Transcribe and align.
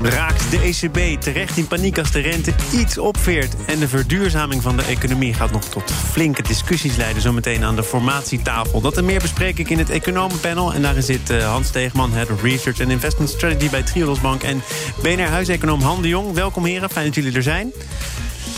Raakt 0.00 0.50
de 0.50 0.58
ECB 0.58 1.20
terecht 1.20 1.56
in 1.56 1.66
paniek 1.66 1.98
als 1.98 2.10
de 2.10 2.20
rente 2.20 2.52
iets 2.72 2.98
opveert? 2.98 3.54
En 3.66 3.78
de 3.78 3.88
verduurzaming 3.88 4.62
van 4.62 4.76
de 4.76 4.82
economie 4.82 5.34
gaat 5.34 5.50
nog 5.50 5.64
tot 5.64 5.92
flinke 6.10 6.42
discussies 6.42 6.96
leiden... 6.96 7.22
zometeen 7.22 7.64
aan 7.64 7.76
de 7.76 7.82
formatietafel. 7.82 8.80
Dat 8.80 8.96
en 8.96 9.04
meer 9.04 9.20
bespreek 9.20 9.58
ik 9.58 9.70
in 9.70 9.78
het 9.78 9.90
Economenpanel. 9.90 10.74
En 10.74 10.82
daarin 10.82 11.02
zit 11.02 11.30
eh, 11.30 11.50
Hans 11.50 11.70
Tegenman, 11.70 12.12
Head 12.12 12.30
of 12.30 12.42
Research 12.42 12.80
and 12.80 12.90
Investment 12.90 13.30
Strategy... 13.30 13.70
bij 13.70 13.82
Triodos 13.82 14.20
Bank 14.20 14.42
en 14.42 14.62
BNR 15.02 15.28
Huiseconoom 15.28 15.80
Han 15.80 16.02
de 16.02 16.08
Jong. 16.08 16.34
Welkom 16.34 16.64
heren, 16.64 16.90
fijn 16.90 17.06
dat 17.06 17.14
jullie 17.14 17.36
er 17.36 17.42
zijn. 17.42 17.72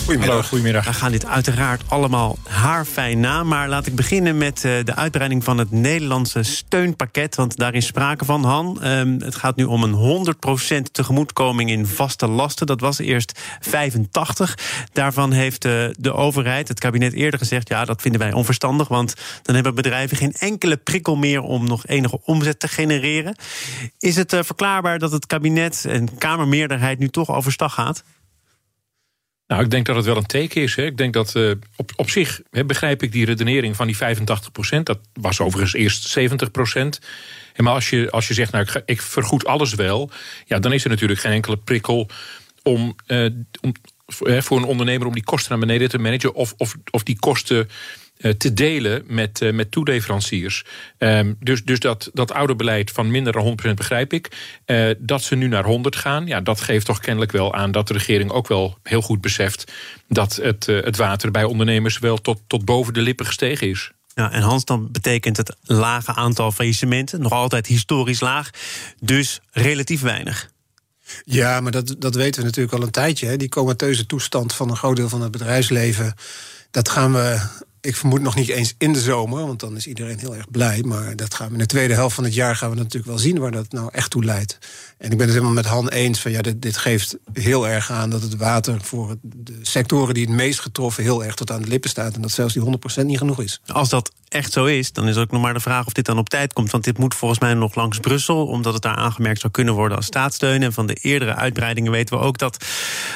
Goedemiddag. 0.07 0.49
goedemiddag. 0.49 0.85
We 0.85 0.93
gaan 0.93 1.11
dit 1.11 1.27
uiteraard 1.27 1.83
allemaal 1.89 2.39
haarfijn 2.49 3.21
na. 3.21 3.43
Maar 3.43 3.69
laat 3.69 3.87
ik 3.87 3.95
beginnen 3.95 4.39
met 4.39 4.65
uh, 4.65 4.73
de 4.85 4.95
uitbreiding 4.95 5.45
van 5.45 5.59
het 5.59 5.71
Nederlandse 5.71 6.43
steunpakket. 6.43 7.35
Want 7.35 7.57
daar 7.57 7.75
is 7.75 7.87
sprake 7.87 8.25
van, 8.25 8.45
Han. 8.45 8.87
Um, 8.87 9.21
het 9.21 9.35
gaat 9.35 9.57
nu 9.57 9.65
om 9.65 9.83
een 9.83 10.27
100% 10.79 10.91
tegemoetkoming 10.93 11.71
in 11.71 11.87
vaste 11.87 12.27
lasten. 12.27 12.67
Dat 12.67 12.81
was 12.81 12.99
eerst 12.99 13.41
85. 13.61 14.59
Daarvan 14.93 15.33
heeft 15.33 15.65
uh, 15.65 15.89
de 15.99 16.13
overheid, 16.13 16.69
het 16.69 16.81
kabinet 16.81 17.13
eerder 17.13 17.39
gezegd... 17.39 17.69
ja, 17.69 17.85
dat 17.85 18.03
vinden 18.03 18.21
wij 18.21 18.33
onverstandig, 18.33 18.89
want 18.89 19.15
dan 19.43 19.55
hebben 19.55 19.75
bedrijven... 19.75 20.17
geen 20.17 20.35
enkele 20.39 20.77
prikkel 20.77 21.17
meer 21.17 21.41
om 21.41 21.67
nog 21.67 21.87
enige 21.87 22.21
omzet 22.25 22.61
te 22.61 22.69
genereren. 22.69 23.37
Is 23.99 24.17
het 24.17 24.33
uh, 24.33 24.41
verklaarbaar 24.43 24.99
dat 24.99 25.13
het 25.13 25.27
kabinet 25.27 25.85
en 25.89 26.19
Kamermeerderheid... 26.19 26.99
nu 26.99 27.09
toch 27.09 27.31
overstag 27.31 27.75
gaat? 27.75 28.03
Nou, 29.47 29.63
ik 29.63 29.71
denk 29.71 29.87
dat 29.87 29.97
het 29.97 30.05
wel 30.05 30.17
een 30.17 30.27
teken 30.27 30.63
is. 30.63 30.75
Hè. 30.75 30.85
Ik 30.85 30.97
denk 30.97 31.13
dat 31.13 31.35
uh, 31.35 31.51
op, 31.77 31.93
op 31.97 32.11
zich 32.11 32.41
hè, 32.51 32.65
begrijp 32.65 33.03
ik 33.03 33.13
die 33.13 33.25
redenering 33.25 33.77
van 33.77 33.87
die 33.87 33.97
85 33.97 34.53
procent. 34.53 34.87
Dat 34.87 34.99
was 35.13 35.41
overigens 35.41 35.75
eerst 35.75 36.03
70 36.05 36.51
procent. 36.51 37.01
Maar 37.57 37.73
als 37.73 37.91
je, 37.91 38.11
als 38.11 38.29
je 38.29 38.35
zegt, 38.35 38.53
nou, 38.53 38.67
ik, 38.85 39.03
vergoed 39.03 39.47
alles 39.47 39.75
wel... 39.75 40.11
Ja, 40.45 40.59
dan 40.59 40.73
is 40.73 40.85
er 40.85 40.91
natuurlijk 40.91 41.21
geen 41.21 41.33
enkele 41.33 41.57
prikkel 41.57 42.09
om, 42.63 42.95
uh, 43.07 43.31
om 43.61 43.73
voor 44.07 44.57
een 44.57 44.65
ondernemer... 44.65 45.07
om 45.07 45.13
die 45.13 45.25
kosten 45.25 45.51
naar 45.51 45.67
beneden 45.67 45.89
te 45.89 45.99
managen... 45.99 46.35
of, 46.35 46.55
of, 46.57 46.75
of 46.91 47.03
die 47.03 47.19
kosten 47.19 47.69
eh, 47.69 47.75
te 48.17 48.55
delen 48.55 49.03
met, 49.07 49.41
uh, 49.41 49.53
met 49.53 49.71
toeleveranciers. 49.71 50.65
Um, 50.99 51.37
dus 51.41 51.65
dus 51.65 51.81
dat, 51.81 52.11
dat 52.13 52.33
oude 52.33 52.57
beleid 52.57 52.91
van 52.91 53.11
minder 53.11 53.33
dan 53.33 53.59
100% 53.67 53.75
begrijp 53.75 54.13
ik. 54.13 54.29
Uh, 54.67 54.91
dat 54.99 55.23
ze 55.23 55.35
nu 55.35 55.49
naar 55.49 55.65
100 55.65 55.97
gaan, 55.97 56.27
ja, 56.27 56.41
dat 56.41 56.61
geeft 56.61 56.87
toch 56.87 57.01
kennelijk 57.01 57.33
wel 57.33 57.55
aan... 57.55 57.73
dat 57.73 57.89
de 57.89 57.93
regering 57.93 58.31
ook 58.31 58.49
wel 58.49 58.79
heel 58.83 59.03
goed 59.03 59.21
beseft... 59.21 59.73
dat 60.09 60.37
het, 60.37 60.67
het 60.67 60.97
water 60.97 61.31
bij 61.31 61.45
ondernemers 61.45 61.99
wel 61.99 62.21
tot, 62.21 62.41
tot 62.47 62.65
boven 62.65 62.95
de 62.95 63.01
lippen 63.01 63.27
gestegen 63.27 63.69
is. 63.69 63.91
Ja, 64.15 64.33
en 64.33 64.43
Hans, 64.43 64.65
dan 64.65 64.93
betekent 64.93 65.37
het 65.37 65.57
lage 65.63 66.15
aantal 66.15 66.53
faillissementen... 66.53 67.21
nog 67.21 67.33
altijd 67.33 67.67
historisch 67.67 68.21
laag, 68.21 68.51
dus 69.01 69.41
relatief 69.51 70.01
weinig. 70.01 70.51
Ja, 71.25 71.61
maar 71.61 71.73
dat, 71.73 71.95
dat 71.99 72.15
weten 72.15 72.41
we 72.41 72.47
natuurlijk 72.47 72.77
al 72.77 72.83
een 72.83 72.91
tijdje. 72.91 73.27
Hè. 73.27 73.37
Die 73.37 73.49
comateuze 73.49 74.07
toestand 74.07 74.53
van 74.53 74.71
een 74.71 74.77
groot 74.77 74.97
deel 74.97 75.09
van 75.09 75.23
het 75.23 75.31
bedrijfsleven... 75.31 76.15
dat 76.71 76.89
gaan 76.89 77.13
we 77.13 77.41
ik 77.87 77.97
vermoed 77.97 78.21
nog 78.21 78.35
niet 78.35 78.49
eens 78.49 78.75
in 78.79 78.93
de 78.93 79.01
zomer, 79.01 79.47
want 79.47 79.61
dan 79.61 79.77
is 79.77 79.87
iedereen 79.87 80.19
heel 80.19 80.35
erg 80.37 80.51
blij. 80.51 80.83
Maar 80.83 81.17
dat 81.17 81.35
gaan 81.35 81.47
we 81.47 81.53
in 81.53 81.59
de 81.59 81.67
tweede 81.67 81.95
helft 81.95 82.15
van 82.15 82.25
het 82.25 82.35
jaar 82.35 82.57
gaan 82.57 82.71
we 82.71 82.77
natuurlijk 82.77 83.07
wel 83.07 83.19
zien 83.19 83.39
waar 83.39 83.51
dat 83.51 83.73
nou 83.73 83.89
echt 83.93 84.11
toe 84.11 84.25
leidt. 84.25 84.59
En 84.99 85.11
ik 85.11 85.17
ben 85.17 85.27
het 85.27 85.35
helemaal 85.35 85.55
met 85.55 85.67
Han 85.67 85.89
eens 85.89 86.21
van 86.21 86.31
ja, 86.31 86.43
dit, 86.43 86.63
dit 86.63 86.77
geeft 86.77 87.17
heel 87.33 87.69
erg 87.69 87.91
aan 87.91 88.11
dat 88.11 88.23
het 88.23 88.37
water 88.37 88.81
voor 88.83 89.17
de 89.23 89.59
sectoren 89.63 90.15
die 90.15 90.27
het 90.27 90.35
meest 90.35 90.61
getroffen 90.61 91.03
heel 91.03 91.25
erg 91.25 91.35
tot 91.35 91.51
aan 91.51 91.63
de 91.63 91.69
lippen 91.69 91.91
staat. 91.91 92.15
En 92.15 92.23
dat 92.23 92.31
zelfs 92.31 92.55
die 92.55 92.63
100% 93.03 93.05
niet 93.05 93.19
genoeg 93.19 93.43
is. 93.43 93.61
Als 93.67 93.89
dat 93.89 94.13
echt 94.29 94.53
zo 94.53 94.65
is, 94.65 94.93
dan 94.93 95.09
is 95.09 95.17
ook 95.17 95.31
nog 95.31 95.43
maar 95.43 95.55
de 95.55 95.61
vraag 95.61 95.87
of 95.87 95.93
dit 95.93 96.05
dan 96.05 96.19
op 96.19 96.29
tijd 96.29 96.53
komt. 96.53 96.71
Want 96.71 96.85
dit 96.85 96.99
moet 96.99 97.15
volgens 97.15 97.41
mij 97.41 97.55
nog 97.55 97.75
langs 97.75 97.99
Brussel, 97.99 98.47
omdat 98.47 98.73
het 98.73 98.83
daar 98.83 98.97
aangemerkt 98.97 99.41
zou 99.41 99.53
kunnen 99.53 99.75
worden 99.75 99.97
als 99.97 100.07
staatssteun. 100.07 100.63
En 100.63 100.73
van 100.73 100.87
de 100.87 100.95
eerdere 100.95 101.35
uitbreidingen 101.35 101.93
weten 101.93 102.19
we 102.19 102.25
ook 102.25 102.39
dat 102.39 102.65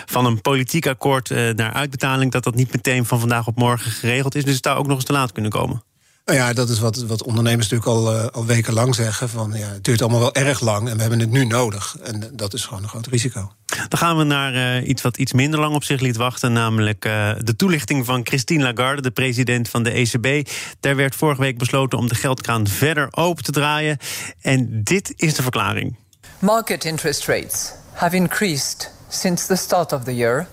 van 0.06 0.26
een 0.26 0.40
politiek 0.40 0.86
akkoord 0.86 1.30
eh, 1.30 1.48
naar 1.54 1.72
uitbetaling, 1.72 2.32
dat 2.32 2.44
dat 2.44 2.54
niet 2.54 2.72
meteen 2.72 3.04
van 3.06 3.20
vandaag 3.20 3.46
op 3.46 3.56
morgen 3.56 3.90
geregeld 3.90 4.34
is. 4.34 4.44
Dus 4.44 4.54
het 4.54 4.64
zou 4.64 4.78
ook 4.78 4.86
nog 4.86 4.96
eens 4.96 5.04
te 5.04 5.12
laat 5.12 5.32
kunnen 5.32 5.50
komen. 5.50 5.82
Nou 6.24 6.38
ja, 6.38 6.52
dat 6.52 6.68
is 6.68 6.78
wat, 6.78 6.96
wat 6.96 7.22
ondernemers 7.22 7.68
natuurlijk 7.68 7.98
al, 7.98 8.14
uh, 8.14 8.26
al 8.26 8.46
wekenlang 8.46 8.94
zeggen. 8.94 9.28
Van, 9.28 9.52
ja, 9.52 9.68
het 9.68 9.84
duurt 9.84 10.02
allemaal 10.02 10.20
wel 10.20 10.34
erg 10.34 10.60
lang 10.60 10.88
en 10.88 10.94
we 10.94 11.00
hebben 11.00 11.20
het 11.20 11.30
nu 11.30 11.44
nodig. 11.44 11.96
En 12.02 12.30
dat 12.32 12.54
is 12.54 12.64
gewoon 12.64 12.82
een 12.82 12.88
groot 12.88 13.06
risico. 13.06 13.52
Dan 13.88 13.98
gaan 13.98 14.16
we 14.16 14.24
naar 14.24 14.54
uh, 14.54 14.88
iets 14.88 15.02
wat 15.02 15.16
iets 15.16 15.32
minder 15.32 15.60
lang 15.60 15.74
op 15.74 15.84
zich 15.84 16.00
liet 16.00 16.16
wachten. 16.16 16.52
Namelijk 16.52 17.04
uh, 17.04 17.30
de 17.38 17.56
toelichting 17.56 18.04
van 18.04 18.20
Christine 18.26 18.62
Lagarde, 18.62 19.02
de 19.02 19.10
president 19.10 19.68
van 19.68 19.82
de 19.82 19.90
ECB. 19.90 20.48
Daar 20.80 20.96
werd 20.96 21.14
vorige 21.14 21.40
week 21.40 21.58
besloten 21.58 21.98
om 21.98 22.08
de 22.08 22.14
geldkraan 22.14 22.66
verder 22.66 23.08
open 23.10 23.44
te 23.44 23.52
draaien. 23.52 23.98
En 24.40 24.80
dit 24.84 25.12
is 25.16 25.34
de 25.34 25.42
verklaring. 25.42 25.96
Market 26.38 26.84
interest 26.84 27.26
rates 27.26 27.72
have 27.92 28.16
increased 28.16 28.92
since 29.08 29.46
the 29.46 29.56
start 29.56 29.92
of 29.92 30.04
the 30.04 30.16
year. 30.16 30.46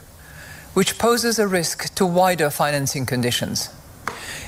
Which 0.73 0.95
poses 0.95 1.39
a 1.39 1.47
risk 1.47 1.87
to 1.93 2.11
wider 2.13 2.51
financing 2.51 3.07
conditions. 3.07 3.69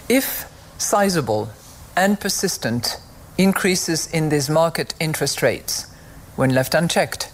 If 0.06 0.46
sizable 0.78 1.48
and 1.94 2.20
persistent 2.20 3.02
increases 3.36 4.08
in 4.12 4.30
these 4.30 4.52
market 4.52 4.94
interest 4.98 5.42
rates, 5.42 5.86
when 6.36 6.54
left 6.54 6.74
unchecked, 6.74 7.32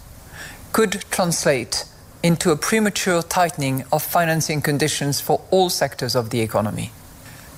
could 0.76 1.04
translate 1.08 1.86
into 2.20 2.50
a 2.50 2.56
premature 2.56 3.26
tightening 3.26 3.84
of 3.88 4.04
financing 4.04 4.62
conditions 4.62 5.20
for 5.20 5.40
all 5.50 5.70
sectors 5.70 6.14
of 6.14 6.28
the 6.28 6.40
economy. 6.40 6.90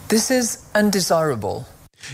This 0.06 0.30
is 0.30 0.58
undesirable. 0.76 1.64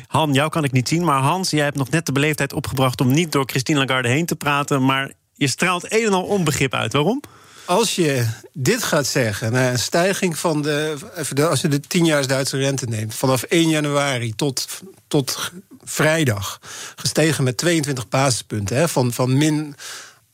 Han, 0.06 0.32
jou 0.32 0.50
kan 0.50 0.64
ik 0.64 0.72
niet 0.72 0.88
zien, 0.88 1.04
maar 1.04 1.20
Hans, 1.20 1.50
jij 1.50 1.64
hebt 1.64 1.76
nog 1.76 1.90
net 1.90 2.06
de 2.06 2.12
beleefdheid 2.12 2.52
opgebracht 2.52 3.00
om 3.00 3.12
niet 3.12 3.32
door 3.32 3.44
Christine 3.46 3.78
Lagarde 3.78 4.08
heen 4.08 4.26
te 4.26 4.36
praten, 4.36 4.84
maar 4.84 5.12
je 5.34 5.48
straalt 5.48 5.92
een 5.92 6.06
en 6.06 6.12
al 6.12 6.22
onbegrip 6.24 6.74
uit. 6.74 6.92
Waarom? 6.92 7.20
als 7.64 7.94
je 7.94 8.26
dit 8.52 8.82
gaat 8.82 9.06
zeggen, 9.06 9.54
een 9.54 9.78
stijging 9.78 10.38
van 10.38 10.62
de, 10.62 10.96
even 11.16 11.50
als 11.50 11.60
je 11.60 11.68
de 11.68 11.80
10 11.80 12.04
jaar 12.04 12.26
Duitse 12.26 12.58
rente 12.58 12.86
neemt, 12.86 13.14
vanaf 13.14 13.42
1 13.42 13.68
januari 13.68 14.34
tot, 14.34 14.68
tot 15.08 15.52
vrijdag, 15.84 16.60
gestegen 16.96 17.44
met 17.44 17.56
22 17.56 18.08
basispunten, 18.08 18.76
hè, 18.76 18.88
van, 18.88 19.12
van 19.12 19.36
min 19.36 19.74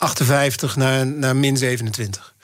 58 0.00 0.76
naar, 0.76 1.06
naar 1.06 1.36
min 1.36 1.56
27. 1.56 2.34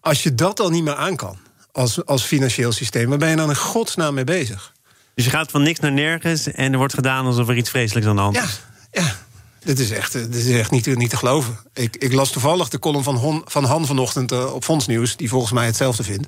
Als 0.00 0.22
je 0.22 0.34
dat 0.34 0.60
al 0.60 0.70
niet 0.70 0.82
meer 0.82 0.94
aan 0.94 1.16
kan 1.16 1.38
als, 1.72 2.04
als 2.06 2.22
financieel 2.22 2.72
systeem, 2.72 3.08
waar 3.08 3.18
ben 3.18 3.30
je 3.30 3.36
dan 3.36 3.48
in 3.48 3.56
godsnaam 3.56 4.14
mee 4.14 4.24
bezig? 4.24 4.72
Dus 5.14 5.24
je 5.24 5.30
gaat 5.30 5.50
van 5.50 5.62
niks 5.62 5.78
naar 5.78 5.92
nergens 5.92 6.52
en 6.52 6.72
er 6.72 6.78
wordt 6.78 6.94
gedaan 6.94 7.26
alsof 7.26 7.48
er 7.48 7.56
iets 7.56 7.70
vreselijks 7.70 8.08
aan 8.08 8.16
de 8.16 8.22
hand 8.22 8.36
is. 8.36 8.60
Ja, 8.90 9.02
ja. 9.02 9.16
Dit 9.64 9.78
is 9.78 9.90
echt, 9.90 10.12
dit 10.12 10.34
is 10.34 10.58
echt 10.58 10.70
niet, 10.70 10.96
niet 10.96 11.10
te 11.10 11.16
geloven. 11.16 11.58
Ik, 11.74 11.96
ik 11.96 12.12
las 12.12 12.30
toevallig 12.30 12.68
de 12.68 12.78
column 12.78 13.04
van, 13.04 13.16
Hon, 13.16 13.42
van 13.44 13.64
Han 13.64 13.86
vanochtend 13.86 14.32
uh, 14.32 14.54
op 14.54 14.64
Fondsnieuws... 14.64 15.16
die 15.16 15.28
volgens 15.28 15.52
mij 15.52 15.66
hetzelfde 15.66 16.02
vindt. 16.02 16.26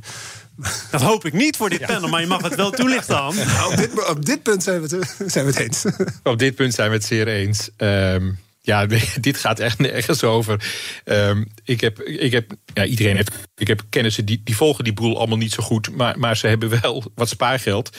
Dat 0.91 1.01
hoop 1.01 1.25
ik 1.25 1.33
niet 1.33 1.57
voor 1.57 1.71
dit 1.71 1.87
panel, 1.87 2.09
maar 2.09 2.21
je 2.21 2.27
mag 2.27 2.43
het 2.43 2.55
wel 2.55 2.71
toelichten, 2.81 3.17
Han. 3.17 3.35
Nou, 3.35 3.71
op, 3.73 3.77
dit, 3.77 4.09
op 4.09 4.25
dit 4.25 4.43
punt 4.43 4.63
zijn 4.63 4.83
we, 4.83 4.97
het, 4.97 5.33
zijn 5.33 5.45
we 5.45 5.51
het 5.51 5.61
eens. 5.61 5.85
Op 6.23 6.39
dit 6.39 6.55
punt 6.55 6.75
zijn 6.75 6.91
we 6.91 6.97
het 6.97 7.05
zeer 7.05 7.29
eens. 7.29 7.69
Um, 7.77 8.39
ja, 8.65 8.87
dit 9.21 9.37
gaat 9.37 9.59
echt 9.59 9.79
nergens 9.79 10.25
over. 10.25 10.73
Um, 11.05 11.47
ik 11.65 11.81
heb, 11.81 12.01
ik 12.01 12.33
heb 12.33 12.53
ja, 12.75 12.85
iedereen 12.85 13.17
heeft, 13.17 13.31
ik 13.57 13.67
heb 13.67 13.83
kennissen 13.89 14.25
die, 14.25 14.41
die 14.45 14.57
volgen 14.57 14.85
die 14.85 14.93
boel 14.93 15.19
allemaal 15.19 15.39
niet 15.39 15.53
zo 15.53 15.63
goed, 15.63 15.97
maar, 15.97 16.19
maar 16.19 16.37
ze 16.37 16.47
hebben 16.47 16.81
wel 16.81 17.05
wat 17.15 17.29
spaargeld. 17.29 17.97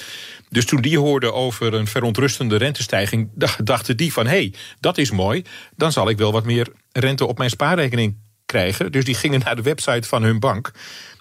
Dus 0.49 0.65
toen 0.65 0.81
die 0.81 0.99
hoorden 0.99 1.33
over 1.33 1.73
een 1.73 1.87
verontrustende 1.87 2.55
rentestijging, 2.55 3.29
dachten 3.63 3.97
die 3.97 4.13
van 4.13 4.25
hé, 4.25 4.31
hey, 4.31 4.53
dat 4.79 4.97
is 4.97 5.11
mooi, 5.11 5.43
dan 5.75 5.91
zal 5.91 6.09
ik 6.09 6.17
wel 6.17 6.31
wat 6.31 6.45
meer 6.45 6.67
rente 6.91 7.25
op 7.25 7.37
mijn 7.37 7.49
spaarrekening 7.49 8.17
krijgen. 8.45 8.91
Dus 8.91 9.05
die 9.05 9.15
gingen 9.15 9.41
naar 9.43 9.55
de 9.55 9.61
website 9.61 10.07
van 10.07 10.23
hun 10.23 10.39
bank. 10.39 10.71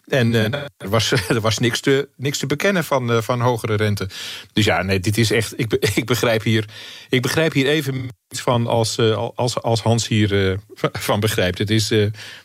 En 0.06 0.32
uh, 0.32 0.44
er, 0.76 0.88
was, 0.88 1.12
er 1.28 1.40
was 1.40 1.58
niks 1.58 1.80
te, 1.80 2.08
niks 2.16 2.38
te 2.38 2.46
bekennen 2.46 2.84
van, 2.84 3.10
uh, 3.10 3.20
van 3.20 3.40
hogere 3.40 3.74
rente. 3.74 4.08
Dus 4.52 4.64
ja, 4.64 4.82
nee, 4.82 5.00
dit 5.00 5.18
is 5.18 5.30
echt. 5.30 5.58
Ik, 5.58 5.72
ik, 5.94 6.06
begrijp, 6.06 6.42
hier, 6.42 6.68
ik 7.08 7.22
begrijp 7.22 7.52
hier 7.52 7.66
even 7.66 8.08
van 8.28 8.66
als, 8.66 8.98
uh, 8.98 9.28
als, 9.34 9.62
als 9.62 9.82
Hans 9.82 10.08
hier 10.08 10.58
van 11.08 11.20
begrijpt. 11.20 11.58
Het 11.58 11.70
is. 11.70 11.94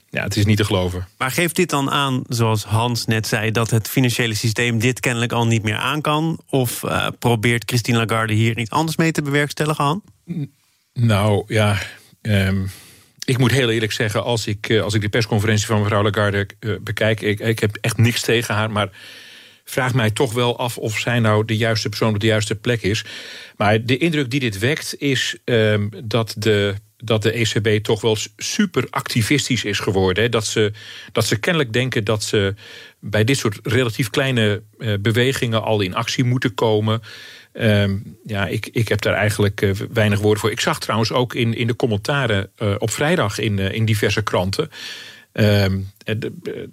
Ja, 0.09 0.24
het 0.24 0.36
is 0.36 0.45
niet 0.45 0.57
te 0.57 0.65
geloven. 0.65 1.07
Maar 1.18 1.31
geeft 1.31 1.56
dit 1.56 1.69
dan 1.69 1.92
aan, 1.92 2.24
zoals 2.27 2.63
Hans 2.63 3.06
net 3.06 3.27
zei, 3.27 3.51
dat 3.51 3.69
het 3.69 3.89
financiële 3.89 4.33
systeem 4.33 4.80
dit 4.80 5.00
kennelijk 5.00 5.31
al 5.31 5.48
niet 5.48 5.63
meer 5.63 5.75
aan 5.75 6.01
kan? 6.01 6.39
Of 6.50 6.83
probeert 7.19 7.63
Christine 7.65 7.98
Lagarde 7.98 8.33
hier 8.33 8.57
iets 8.57 8.69
anders 8.69 8.98
mee 8.98 9.12
te 9.12 9.21
bewerkstelligen, 9.21 9.83
Han? 9.83 10.01
Nou 10.94 11.44
ja. 11.48 11.77
Um, 12.21 12.71
ik 13.27 13.38
moet 13.38 13.51
heel 13.51 13.69
eerlijk 13.69 13.91
zeggen, 13.91 14.24
als 14.24 14.47
ik, 14.47 14.69
eh, 14.69 14.81
als 14.81 14.94
ik 14.94 15.01
de 15.01 15.09
persconferentie 15.09 15.65
van 15.65 15.79
mevrouw 15.79 16.03
Lagarde 16.03 16.47
uh, 16.59 16.75
bekijk, 16.81 17.21
ik, 17.21 17.39
ik 17.39 17.59
heb 17.59 17.77
echt 17.81 17.97
niks 17.97 18.21
tegen 18.21 18.56
haar, 18.56 18.71
maar 18.71 18.89
vraag 19.63 19.94
mij 19.94 20.12
toch 20.12 20.33
wel 20.33 20.57
af 20.57 20.77
of 20.77 21.00
zij 21.00 21.19
nou 21.19 21.45
de 21.45 21.57
juiste 21.57 21.89
persoon 21.89 22.13
op 22.13 22.19
de 22.19 22.25
juiste 22.25 22.56
plek 22.56 22.81
is. 22.81 23.06
Maar 23.57 23.85
de 23.85 23.97
indruk 23.97 24.29
die 24.29 24.39
dit 24.39 24.59
wekt 24.59 24.95
is 24.97 25.38
ehm, 25.44 25.88
dat 26.03 26.35
de 26.38 26.75
dat 26.97 27.21
de 27.21 27.31
ECB 27.31 27.83
toch 27.83 28.01
wel 28.01 28.17
super 28.38 28.88
activistisch 28.89 29.63
is 29.63 29.79
geworden. 29.79 30.23
Hè. 30.23 30.29
Dat, 30.29 30.45
ze, 30.45 30.71
dat 31.11 31.25
ze 31.25 31.39
kennelijk 31.39 31.73
denken 31.73 32.03
dat 32.03 32.23
ze 32.23 32.53
bij 32.99 33.23
dit 33.23 33.38
soort 33.38 33.59
relatief 33.63 34.09
kleine 34.09 34.63
uh, 34.77 34.94
bewegingen 34.99 35.63
al 35.63 35.81
in 35.81 35.95
actie 35.95 36.23
moeten 36.23 36.53
komen. 36.53 37.01
Um, 37.53 38.17
ja, 38.25 38.47
ik, 38.47 38.69
ik 38.71 38.88
heb 38.88 39.01
daar 39.01 39.13
eigenlijk 39.13 39.61
uh, 39.61 39.71
weinig 39.94 40.19
woorden 40.19 40.39
voor. 40.39 40.51
Ik 40.51 40.59
zag 40.59 40.79
trouwens 40.79 41.11
ook 41.11 41.33
in, 41.33 41.53
in 41.53 41.67
de 41.67 41.75
commentaren 41.75 42.49
uh, 42.57 42.75
op 42.77 42.89
vrijdag 42.89 43.39
in, 43.39 43.59
in 43.59 43.85
diverse 43.85 44.21
kranten. 44.21 44.69
Um, 45.33 45.91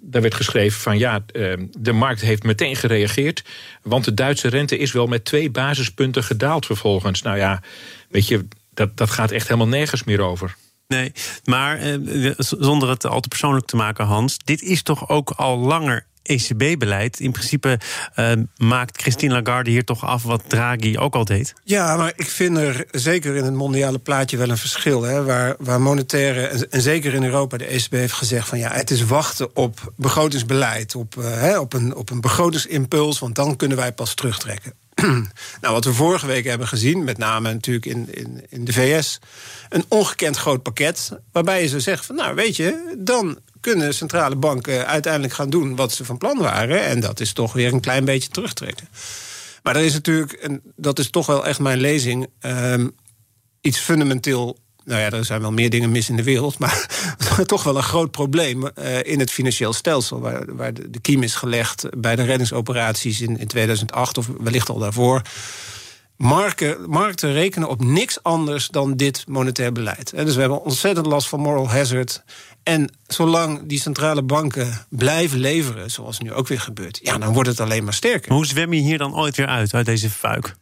daar 0.01 0.23
werd 0.23 0.35
geschreven 0.35 0.81
van 0.81 0.99
ja, 0.99 1.25
ehm, 1.27 1.67
de 1.79 1.93
markt 1.93 2.21
heeft 2.21 2.43
meteen 2.43 2.77
gereageerd. 2.77 3.45
Want 3.83 4.05
de 4.05 4.15
Duitse 4.15 4.49
rente 4.49 4.79
is 4.79 4.93
wel 4.93 5.07
met 5.07 5.25
twee 5.25 5.51
basispunten 5.51 6.25
gedaald 6.25 6.67
vervolgens. 6.67 7.23
Nou 7.23 7.37
ja, 7.37 7.63
weet 8.09 8.29
je, 8.29 8.47
dat, 8.75 8.97
dat 8.97 9.11
gaat 9.11 9.31
echt 9.31 9.49
helemaal 9.49 9.69
nergens 9.69 10.05
meer 10.05 10.21
over. 10.21 10.57
Nee, 10.89 11.13
maar 11.45 11.79
eh, 11.79 12.31
zonder 12.37 12.89
het 12.89 13.07
al 13.07 13.21
te 13.21 13.29
persoonlijk 13.29 13.67
te 13.67 13.77
maken, 13.77 14.05
Hans. 14.05 14.39
Dit 14.39 14.63
is 14.63 14.83
toch 14.83 15.09
ook 15.09 15.31
al 15.31 15.59
langer 15.59 16.07
ECB-beleid. 16.25 17.21
In 17.21 17.33
principe 17.33 17.79
uh, 18.17 18.33
maakt 18.57 19.01
Christine 19.01 19.33
Lagarde 19.33 19.71
hier 19.71 19.85
toch 19.85 20.05
af 20.05 20.23
wat 20.23 20.43
Draghi 20.49 20.99
ook 20.99 21.15
al 21.15 21.25
deed. 21.25 21.55
Ja, 21.65 21.97
maar 21.97 22.13
ik 22.17 22.29
vind 22.29 22.57
er 22.57 22.87
zeker 22.91 23.37
in 23.37 23.45
het 23.45 23.55
mondiale 23.55 23.99
plaatje 23.99 24.37
wel 24.37 24.51
een 24.51 24.57
verschil. 24.57 25.03
Hè, 25.03 25.25
waar, 25.25 25.55
waar 25.59 25.81
monetaire, 25.81 26.47
en, 26.47 26.83
zeker 26.83 27.15
in 27.15 27.25
Europa, 27.25 27.57
de 27.57 27.67
ECB 27.67 27.93
heeft 27.93 28.13
gezegd 28.13 28.49
van 28.49 28.59
ja, 28.59 28.73
het 28.73 28.91
is 28.91 29.05
wachten 29.05 29.57
op 29.57 29.93
begrotingsbeleid, 29.97 30.95
op, 30.95 31.15
uh, 31.19 31.25
hè, 31.25 31.59
op, 31.59 31.73
een, 31.73 31.95
op 31.95 32.11
een 32.11 32.21
begrotingsimpuls, 32.21 33.19
want 33.19 33.35
dan 33.35 33.57
kunnen 33.57 33.77
wij 33.77 33.93
pas 33.93 34.15
terugtrekken. 34.15 34.73
nou, 35.61 35.75
wat 35.75 35.85
we 35.85 35.93
vorige 35.93 36.27
week 36.27 36.45
hebben 36.45 36.69
gezien, 36.69 37.05
met 37.05 37.19
name 37.19 37.53
natuurlijk 37.53 37.87
in, 37.87 38.15
in, 38.15 38.45
in 38.49 38.65
de 38.65 38.73
VS, 38.73 39.19
een 39.69 39.85
ongekend 39.89 40.37
groot 40.37 40.63
pakket. 40.63 41.11
Waarbij 41.33 41.63
je 41.63 41.69
zou 41.69 41.81
zeggen 41.81 42.07
van 42.07 42.17
nou 42.17 42.35
weet 42.35 42.57
je, 42.57 42.95
dan 42.99 43.39
kunnen 43.61 43.95
centrale 43.95 44.37
banken 44.37 44.87
uiteindelijk 44.87 45.33
gaan 45.33 45.51
doen 45.51 45.77
wat 45.77 45.93
ze 45.93 46.05
van 46.05 46.19
plan 46.19 46.39
waren. 46.39 46.85
En 46.85 47.01
dat 47.01 47.21
is 47.21 47.33
toch 47.33 47.53
weer 47.53 47.73
een 47.73 47.81
klein 47.81 48.05
beetje 48.05 48.29
terugtrekken. 48.29 48.89
Maar 49.63 49.77
er 49.77 49.85
is 49.85 49.93
natuurlijk, 49.93 50.33
en 50.33 50.63
dat 50.77 50.99
is 50.99 51.11
toch 51.11 51.27
wel 51.27 51.47
echt 51.47 51.59
mijn 51.59 51.79
lezing, 51.79 52.27
um, 52.41 52.95
iets 53.61 53.79
fundamenteel. 53.79 54.59
Nou 54.85 55.01
ja, 55.01 55.11
er 55.11 55.25
zijn 55.25 55.41
wel 55.41 55.53
meer 55.53 55.71
dingen 55.71 55.91
mis 55.91 56.09
in 56.09 56.17
de 56.17 56.23
wereld, 56.23 56.59
maar 56.59 56.89
toch 57.47 57.63
wel 57.63 57.77
een 57.77 57.83
groot 57.83 58.11
probleem 58.11 58.63
uh, 58.63 59.03
in 59.03 59.19
het 59.19 59.31
financieel 59.31 59.73
stelsel. 59.73 60.21
Waar, 60.21 60.57
waar 60.57 60.75
de, 60.75 61.01
kiem 61.01 61.23
is 61.23 61.35
gelegd 61.35 61.87
bij 61.97 62.17
de 62.17 62.23
reddingsoperaties 62.23 63.21
in, 63.21 63.39
in 63.39 63.47
2008 63.47 64.19
of 64.19 64.31
wellicht 64.39 64.69
al 64.69 64.79
daarvoor. 64.79 65.23
Marken, 66.17 66.91
markten 66.91 67.33
rekenen 67.33 67.69
op 67.69 67.85
niks 67.85 68.23
anders 68.23 68.69
dan 68.69 68.97
dit 68.97 69.25
monetair 69.29 69.73
beleid. 69.73 70.11
Dus 70.17 70.35
we 70.35 70.41
hebben 70.41 70.65
ontzettend 70.65 71.07
last 71.07 71.29
van 71.29 71.41
moral 71.41 71.69
hazard. 71.69 72.23
En 72.63 72.91
zolang 73.07 73.61
die 73.67 73.81
centrale 73.81 74.23
banken 74.23 74.87
blijven 74.89 75.39
leveren, 75.39 75.91
zoals 75.91 76.19
nu 76.19 76.33
ook 76.33 76.49
weer 76.49 76.61
gebeurt, 76.61 77.01
ja, 77.03 77.19
dan 77.19 77.33
wordt 77.33 77.49
het 77.49 77.61
alleen 77.61 77.85
maar 77.85 77.95
sterker. 77.95 78.33
hoe 78.33 78.47
zwem 78.47 78.73
je 78.73 78.81
hier 78.81 78.99
dan 78.99 79.17
ooit 79.17 79.37
weer 79.37 79.47
uit, 79.47 79.75
uit 79.75 79.87
deze 79.87 80.11
fuik? 80.11 80.55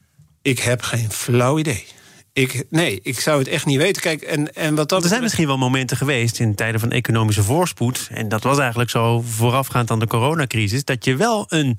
Ik 0.42 0.58
heb 0.58 0.82
geen 0.82 1.10
flauw 1.10 1.58
idee. 1.58 1.86
Ik, 2.32 2.64
nee, 2.70 3.00
ik 3.02 3.20
zou 3.20 3.38
het 3.38 3.48
echt 3.48 3.66
niet 3.66 3.78
weten. 3.78 4.02
Kijk, 4.02 4.22
en, 4.22 4.54
en 4.54 4.74
wat 4.74 4.88
dat 4.88 5.02
er 5.02 5.08
zijn 5.08 5.22
misschien 5.22 5.46
wel 5.46 5.58
momenten 5.58 5.96
geweest 5.96 6.40
in 6.40 6.54
tijden 6.54 6.80
van 6.80 6.90
economische 6.90 7.42
voorspoed. 7.42 8.08
En 8.10 8.28
dat 8.28 8.42
was 8.42 8.58
eigenlijk 8.58 8.90
zo 8.90 9.20
voorafgaand 9.20 9.90
aan 9.90 9.98
de 9.98 10.06
coronacrisis. 10.06 10.84
Dat 10.84 11.04
je 11.04 11.16
wel 11.16 11.46
een 11.48 11.78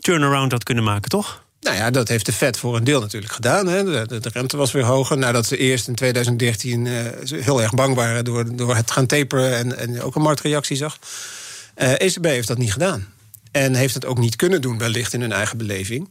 turnaround 0.00 0.52
had 0.52 0.62
kunnen 0.62 0.84
maken, 0.84 1.10
toch? 1.10 1.44
Nou 1.60 1.76
ja, 1.76 1.90
dat 1.90 2.08
heeft 2.08 2.26
de 2.26 2.32
Fed 2.32 2.58
voor 2.58 2.76
een 2.76 2.84
deel 2.84 3.00
natuurlijk 3.00 3.32
gedaan. 3.32 3.66
Hè. 3.66 3.84
De, 3.84 4.20
de, 4.20 4.30
rente 4.32 4.56
was 4.56 4.72
weer 4.72 4.84
hoger. 4.84 5.18
Nadat 5.18 5.46
ze 5.46 5.56
eerst 5.56 5.88
in 5.88 5.94
2013 5.94 6.84
uh, 6.84 7.06
eh, 7.06 7.44
heel 7.44 7.62
erg 7.62 7.74
bang 7.74 7.94
waren 7.94 8.24
door, 8.24 8.56
door 8.56 8.76
het 8.76 8.90
gaan 8.90 9.06
taperen 9.06 9.56
en, 9.56 9.78
en 9.78 10.02
ook 10.02 10.14
een 10.14 10.22
marktreactie 10.22 10.76
zag. 10.76 10.98
Uh, 11.76 11.92
eh, 11.92 12.06
ECB 12.06 12.24
heeft 12.24 12.48
dat 12.48 12.58
niet 12.58 12.72
gedaan. 12.72 13.08
En 13.50 13.74
heeft 13.74 13.94
het 13.94 14.04
ook 14.04 14.18
niet 14.18 14.36
kunnen 14.36 14.60
doen, 14.60 14.78
wellicht 14.78 15.12
in 15.12 15.20
hun 15.20 15.32
eigen 15.32 15.58
beleving. 15.58 16.08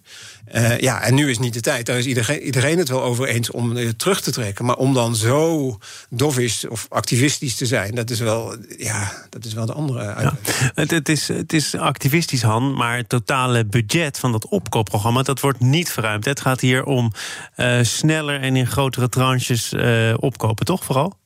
Uh, 0.55 0.79
ja, 0.79 1.01
en 1.01 1.15
nu 1.15 1.29
is 1.29 1.39
niet 1.39 1.53
de 1.53 1.61
tijd. 1.61 1.85
Daar 1.85 1.97
is 1.97 2.05
iedereen, 2.05 2.41
iedereen 2.41 2.77
het 2.77 2.89
wel 2.89 3.03
over 3.03 3.27
eens 3.27 3.51
om 3.51 3.77
uh, 3.77 3.89
terug 3.89 4.21
te 4.21 4.31
trekken. 4.31 4.65
Maar 4.65 4.75
om 4.75 4.93
dan 4.93 5.15
zo 5.15 5.77
dovish 6.09 6.63
of 6.63 6.85
activistisch 6.89 7.55
te 7.55 7.65
zijn, 7.65 7.95
dat 7.95 8.09
is 8.09 8.19
wel, 8.19 8.55
ja, 8.77 9.11
dat 9.29 9.45
is 9.45 9.53
wel 9.53 9.65
de 9.65 9.73
andere 9.73 10.03
ja. 10.03 10.37
het, 10.73 10.91
het, 10.91 11.09
is, 11.09 11.27
het 11.27 11.53
is 11.53 11.75
activistisch, 11.75 12.41
Han, 12.41 12.73
maar 12.73 12.97
het 12.97 13.09
totale 13.09 13.65
budget 13.65 14.19
van 14.19 14.31
dat 14.31 14.47
opkoopprogramma, 14.47 15.21
dat 15.21 15.39
wordt 15.39 15.59
niet 15.59 15.91
verruimd. 15.91 16.25
Het 16.25 16.41
gaat 16.41 16.61
hier 16.61 16.83
om 16.83 17.11
uh, 17.57 17.79
sneller 17.81 18.41
en 18.41 18.55
in 18.55 18.67
grotere 18.67 19.09
tranches 19.09 19.73
opkopen, 20.15 20.65
toch 20.65 20.83
vooral? 20.83 21.17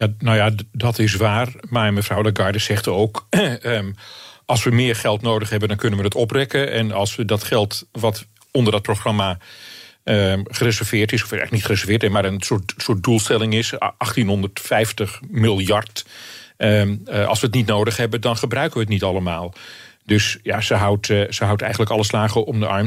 Ja, 0.00 0.08
nou 0.18 0.36
ja, 0.36 0.50
dat 0.72 0.98
is 0.98 1.14
waar. 1.14 1.54
Maar 1.68 1.92
mevrouw 1.92 2.22
Lagarde 2.22 2.58
zegt 2.58 2.88
ook. 2.88 3.26
um, 3.62 3.94
als 4.50 4.64
we 4.64 4.70
meer 4.70 4.96
geld 4.96 5.22
nodig 5.22 5.50
hebben, 5.50 5.68
dan 5.68 5.76
kunnen 5.76 5.98
we 5.98 6.04
het 6.04 6.14
oprekken. 6.14 6.72
En 6.72 6.92
als 6.92 7.16
we 7.16 7.24
dat 7.24 7.44
geld 7.44 7.86
wat 7.92 8.26
onder 8.50 8.72
dat 8.72 8.82
programma 8.82 9.38
uh, 10.04 10.38
gereserveerd 10.44 11.12
is, 11.12 11.22
of 11.22 11.32
eigenlijk 11.32 11.52
niet 11.52 11.64
gereserveerd, 11.64 12.12
maar 12.12 12.24
een 12.24 12.40
soort, 12.40 12.74
soort 12.76 13.02
doelstelling 13.02 13.54
is, 13.54 13.70
1850 13.70 15.20
miljard. 15.28 16.06
Uh, 16.58 17.26
als 17.26 17.40
we 17.40 17.46
het 17.46 17.54
niet 17.54 17.66
nodig 17.66 17.96
hebben, 17.96 18.20
dan 18.20 18.36
gebruiken 18.36 18.74
we 18.74 18.80
het 18.80 18.92
niet 18.92 19.02
allemaal. 19.02 19.54
Dus 20.04 20.38
ja, 20.42 20.60
ze 20.60 20.74
houdt, 20.74 21.08
uh, 21.08 21.30
ze 21.30 21.44
houdt 21.44 21.62
eigenlijk 21.62 21.92
alle 21.92 22.04
slagen 22.04 22.44
om 22.44 22.60
de 22.60 22.66
arm. 22.66 22.86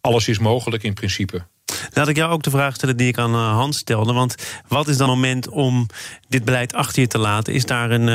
alles 0.00 0.28
is 0.28 0.38
mogelijk 0.38 0.82
in 0.82 0.94
principe. 0.94 1.46
Laat 1.92 2.08
ik 2.08 2.16
jou 2.16 2.32
ook 2.32 2.42
de 2.42 2.50
vraag 2.50 2.74
stellen 2.74 2.96
die 2.96 3.08
ik 3.08 3.18
aan 3.18 3.34
eh, 3.34 3.52
Hans 3.52 3.78
stelde. 3.78 4.12
Want 4.12 4.34
wat 4.68 4.88
is 4.88 4.96
dan 4.96 5.08
het 5.08 5.16
moment 5.18 5.48
om 5.48 5.86
dit 6.28 6.44
beleid 6.44 6.74
achter 6.74 7.00
je 7.00 7.08
te 7.08 7.18
laten? 7.18 7.54
Is 7.54 7.66
daar 7.66 7.90
een, 7.90 8.06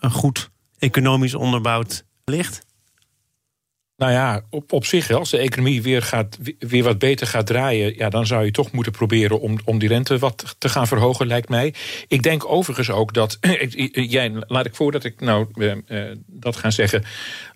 een 0.00 0.10
goed 0.10 0.50
economisch 0.78 1.34
onderbouwd 1.34 2.04
ligt? 2.24 2.66
Nou 3.98 4.12
ja, 4.12 4.42
op, 4.50 4.72
op 4.72 4.84
zich, 4.84 5.10
als 5.10 5.30
de 5.30 5.38
economie 5.38 5.82
weer, 5.82 6.02
gaat, 6.02 6.38
weer 6.58 6.82
wat 6.82 6.98
beter 6.98 7.26
gaat 7.26 7.46
draaien, 7.46 7.96
ja, 7.96 8.08
dan 8.08 8.26
zou 8.26 8.44
je 8.44 8.50
toch 8.50 8.72
moeten 8.72 8.92
proberen 8.92 9.40
om, 9.40 9.58
om 9.64 9.78
die 9.78 9.88
rente 9.88 10.18
wat 10.18 10.56
te 10.58 10.68
gaan 10.68 10.86
verhogen, 10.86 11.26
lijkt 11.26 11.48
mij. 11.48 11.74
Ik 12.08 12.22
denk 12.22 12.50
overigens 12.50 12.90
ook 12.90 13.14
dat. 13.14 13.38
jij, 13.92 14.32
laat 14.46 14.66
ik 14.66 14.74
voordat 14.74 15.04
ik 15.04 15.20
nou 15.20 15.46
uh, 15.54 15.72
dat 16.26 16.56
ga 16.56 16.70
zeggen, 16.70 17.04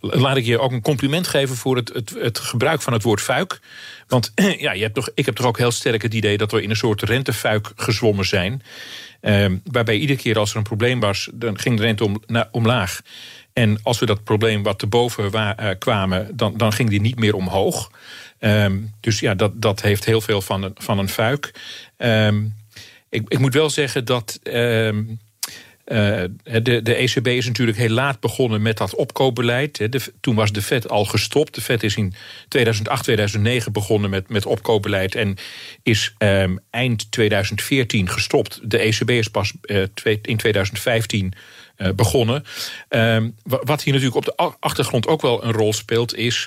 laat 0.01 0.37
ik 0.37 0.45
je 0.45 0.59
ook 0.59 0.73
een 0.73 0.83
compliment 0.83 1.27
geven 1.27 1.57
voor 1.57 1.77
het, 1.77 1.93
het, 1.93 2.15
het 2.19 2.39
gebruik 2.39 2.83
van 2.83 2.93
het 2.93 3.03
woord 3.03 3.21
fuik. 3.21 3.61
Want 4.07 4.33
ja, 4.59 4.73
je 4.73 4.83
hebt 4.83 4.95
toch, 4.95 5.11
ik 5.15 5.27
heb 5.27 5.35
toch 5.35 5.47
ook 5.47 5.59
heel 5.59 5.71
sterk 5.71 6.03
het 6.03 6.15
idee 6.15 6.39
dat 6.39 6.53
we 6.53 6.63
in 6.63 6.71
een 6.71 6.77
soort 6.77 7.03
rentefuik 7.03 7.73
gezwommen 7.77 8.27
zijn. 8.27 8.63
Uh, 9.23 9.47
waarbij 9.65 9.97
iedere 9.97 10.19
keer 10.19 10.39
als 10.39 10.51
er 10.51 10.57
een 10.57 10.63
probleem 10.63 11.01
was, 11.01 11.29
dan 11.35 11.59
ging 11.59 11.77
de 11.77 11.83
rente 11.83 12.05
om, 12.05 12.23
omlaag. 12.51 13.01
En 13.53 13.79
als 13.83 13.99
we 13.99 14.07
dat 14.07 14.25
probleem 14.25 14.63
wat 14.63 14.79
te 14.79 14.87
boven 14.87 15.31
uh, 15.35 15.69
kwamen, 15.79 16.37
dan, 16.37 16.57
dan 16.57 16.73
ging 16.73 16.91
die 16.91 17.01
niet 17.01 17.19
meer 17.19 17.35
omhoog. 17.35 17.91
Um, 18.39 18.93
dus 19.01 19.21
ja, 19.21 19.35
dat, 19.35 19.63
dat 19.63 19.83
heeft 19.83 20.05
heel 20.05 20.21
veel 20.21 20.41
van 20.41 20.63
een, 20.63 20.75
van 20.75 20.99
een 20.99 21.09
fuik. 21.09 21.55
Um, 21.97 22.55
ik, 23.09 23.23
ik 23.29 23.39
moet 23.39 23.55
wel 23.55 23.71
zeggen 23.71 24.05
dat. 24.05 24.41
Um, 24.43 25.19
uh, 25.87 26.23
de, 26.43 26.83
de 26.83 26.95
ECB 26.95 27.27
is 27.27 27.47
natuurlijk 27.47 27.79
heel 27.79 27.89
laat 27.89 28.21
begonnen 28.21 28.63
met 28.63 28.77
dat 28.77 28.95
opkoopbeleid. 28.95 29.89
Toen 30.21 30.35
was 30.35 30.53
de 30.53 30.63
Fed 30.63 30.89
al 30.89 31.05
gestopt. 31.05 31.55
De 31.55 31.61
Fed 31.61 31.83
is 31.83 31.97
in 31.97 32.15
2008, 32.49 33.03
2009 33.03 33.73
begonnen 33.73 34.11
met, 34.11 34.29
met 34.29 34.47
opkoopbeleid 34.47 35.15
en 35.15 35.37
is 35.83 36.15
eind 36.71 37.11
2014 37.11 38.09
gestopt. 38.09 38.61
De 38.63 38.79
ECB 38.79 39.11
is 39.11 39.29
pas 39.29 39.53
twee, 39.95 40.19
in 40.23 40.37
2015 40.37 41.25
uh, 41.25 41.41
begonnen. 41.95 42.45
Um, 42.89 43.37
wat 43.45 43.83
hier 43.83 43.93
natuurlijk 43.93 44.27
op 44.27 44.37
de 44.37 44.57
achtergrond 44.61 45.07
ook 45.07 45.23
wel 45.23 45.45
een 45.45 45.53
rol 45.53 45.73
speelt, 45.73 46.15
is 46.15 46.47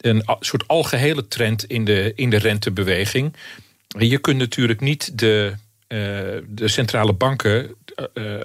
een 0.00 0.24
soort 0.40 0.68
algehele 0.68 1.28
trend 1.28 1.64
in 1.64 1.84
de, 1.84 2.12
in 2.14 2.30
de 2.30 2.38
rentebeweging. 2.38 3.34
Je 3.98 4.18
kunt 4.18 4.38
natuurlijk 4.38 4.80
niet 4.80 5.18
de, 5.18 5.54
de 6.46 6.68
centrale 6.68 7.12
banken 7.12 7.74
uh, 8.14 8.40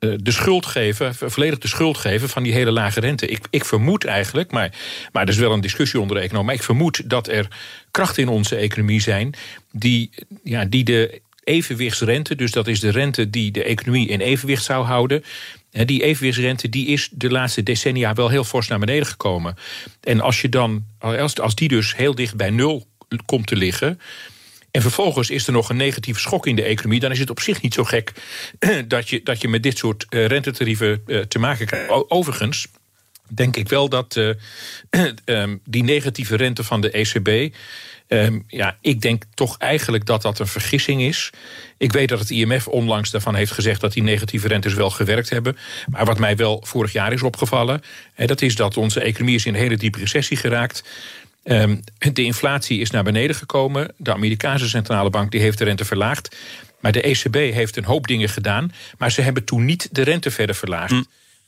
de 0.00 0.30
schuld 0.30 0.66
geven, 0.66 1.14
volledig 1.14 1.58
de 1.58 1.68
schuld 1.68 1.98
geven 1.98 2.28
van 2.28 2.42
die 2.42 2.52
hele 2.52 2.70
lage 2.70 3.00
rente. 3.00 3.26
Ik, 3.26 3.46
ik 3.50 3.64
vermoed 3.64 4.04
eigenlijk, 4.04 4.50
maar, 4.50 4.72
maar 5.12 5.22
er 5.22 5.28
is 5.28 5.36
wel 5.36 5.52
een 5.52 5.60
discussie 5.60 6.00
onder 6.00 6.16
de 6.16 6.22
economie, 6.22 6.46
maar 6.46 6.56
ik 6.56 6.62
vermoed 6.62 7.10
dat 7.10 7.28
er 7.28 7.48
krachten 7.90 8.22
in 8.22 8.28
onze 8.28 8.56
economie 8.56 9.00
zijn 9.00 9.34
die, 9.72 10.10
ja, 10.44 10.64
die 10.64 10.84
de 10.84 11.20
evenwichtsrente, 11.44 12.34
dus 12.34 12.52
dat 12.52 12.66
is 12.66 12.80
de 12.80 12.90
rente 12.90 13.30
die 13.30 13.50
de 13.50 13.64
economie 13.64 14.08
in 14.08 14.20
evenwicht 14.20 14.64
zou 14.64 14.84
houden, 14.84 15.24
die 15.70 16.02
evenwichtsrente 16.02 16.68
die 16.68 16.86
is 16.86 17.08
de 17.12 17.30
laatste 17.30 17.62
decennia 17.62 18.14
wel 18.14 18.28
heel 18.28 18.44
fors 18.44 18.68
naar 18.68 18.78
beneden 18.78 19.06
gekomen. 19.06 19.56
En 20.00 20.20
als 20.20 20.40
je 20.40 20.48
dan, 20.48 20.84
als, 20.98 21.54
die 21.54 21.68
dus 21.68 21.96
heel 21.96 22.14
dicht 22.14 22.36
bij 22.36 22.50
nul 22.50 22.86
komt 23.26 23.46
te 23.46 23.56
liggen, 23.56 24.00
en 24.70 24.82
vervolgens 24.82 25.30
is 25.30 25.46
er 25.46 25.52
nog 25.52 25.68
een 25.68 25.76
negatieve 25.76 26.20
schok 26.20 26.46
in 26.46 26.56
de 26.56 26.62
economie, 26.62 27.00
dan 27.00 27.10
is 27.10 27.18
het 27.18 27.30
op 27.30 27.40
zich 27.40 27.62
niet 27.62 27.74
zo 27.74 27.84
gek 27.84 28.12
dat 28.88 29.08
je, 29.08 29.22
dat 29.22 29.40
je 29.40 29.48
met 29.48 29.62
dit 29.62 29.78
soort 29.78 30.06
uh, 30.10 30.26
rentetarieven 30.26 31.02
uh, 31.06 31.20
te 31.20 31.38
maken 31.38 31.66
krijgt. 31.66 32.10
Overigens, 32.10 32.66
denk 33.30 33.56
ik 33.56 33.68
wel 33.68 33.88
dat 33.88 34.16
uh, 34.16 34.34
die 35.64 35.82
negatieve 35.82 36.36
rente 36.36 36.64
van 36.64 36.80
de 36.80 36.90
ECB. 36.90 37.54
Um, 38.12 38.44
ja, 38.46 38.76
ik 38.80 39.00
denk 39.00 39.24
toch 39.34 39.58
eigenlijk 39.58 40.06
dat 40.06 40.22
dat 40.22 40.38
een 40.38 40.46
vergissing 40.46 41.02
is. 41.02 41.30
Ik 41.78 41.92
weet 41.92 42.08
dat 42.08 42.18
het 42.18 42.30
IMF 42.30 42.68
onlangs 42.68 43.10
daarvan 43.10 43.34
heeft 43.34 43.52
gezegd 43.52 43.80
dat 43.80 43.92
die 43.92 44.02
negatieve 44.02 44.48
rentes 44.48 44.74
wel 44.74 44.90
gewerkt 44.90 45.30
hebben. 45.30 45.56
Maar 45.86 46.04
wat 46.04 46.18
mij 46.18 46.36
wel 46.36 46.62
vorig 46.66 46.92
jaar 46.92 47.12
is 47.12 47.22
opgevallen, 47.22 47.82
hè, 48.14 48.26
dat 48.26 48.42
is 48.42 48.56
dat 48.56 48.76
onze 48.76 49.00
economie 49.00 49.34
is 49.34 49.46
in 49.46 49.54
een 49.54 49.60
hele 49.60 49.76
diepe 49.76 49.98
recessie 49.98 50.36
geraakt. 50.36 50.84
Um, 51.44 51.80
de 52.12 52.22
inflatie 52.22 52.80
is 52.80 52.90
naar 52.90 53.04
beneden 53.04 53.36
gekomen. 53.36 53.94
De 53.96 54.12
Amerikaanse 54.12 54.68
centrale 54.68 55.10
bank 55.10 55.30
die 55.30 55.40
heeft 55.40 55.58
de 55.58 55.64
rente 55.64 55.84
verlaagd. 55.84 56.36
Maar 56.80 56.92
de 56.92 57.02
ECB 57.02 57.34
heeft 57.34 57.76
een 57.76 57.84
hoop 57.84 58.06
dingen 58.06 58.28
gedaan. 58.28 58.72
Maar 58.98 59.10
ze 59.10 59.20
hebben 59.20 59.44
toen 59.44 59.64
niet 59.64 59.88
de 59.92 60.02
rente 60.02 60.30
verder 60.30 60.54
verlaagd. 60.54 60.92
Mm. 60.92 61.06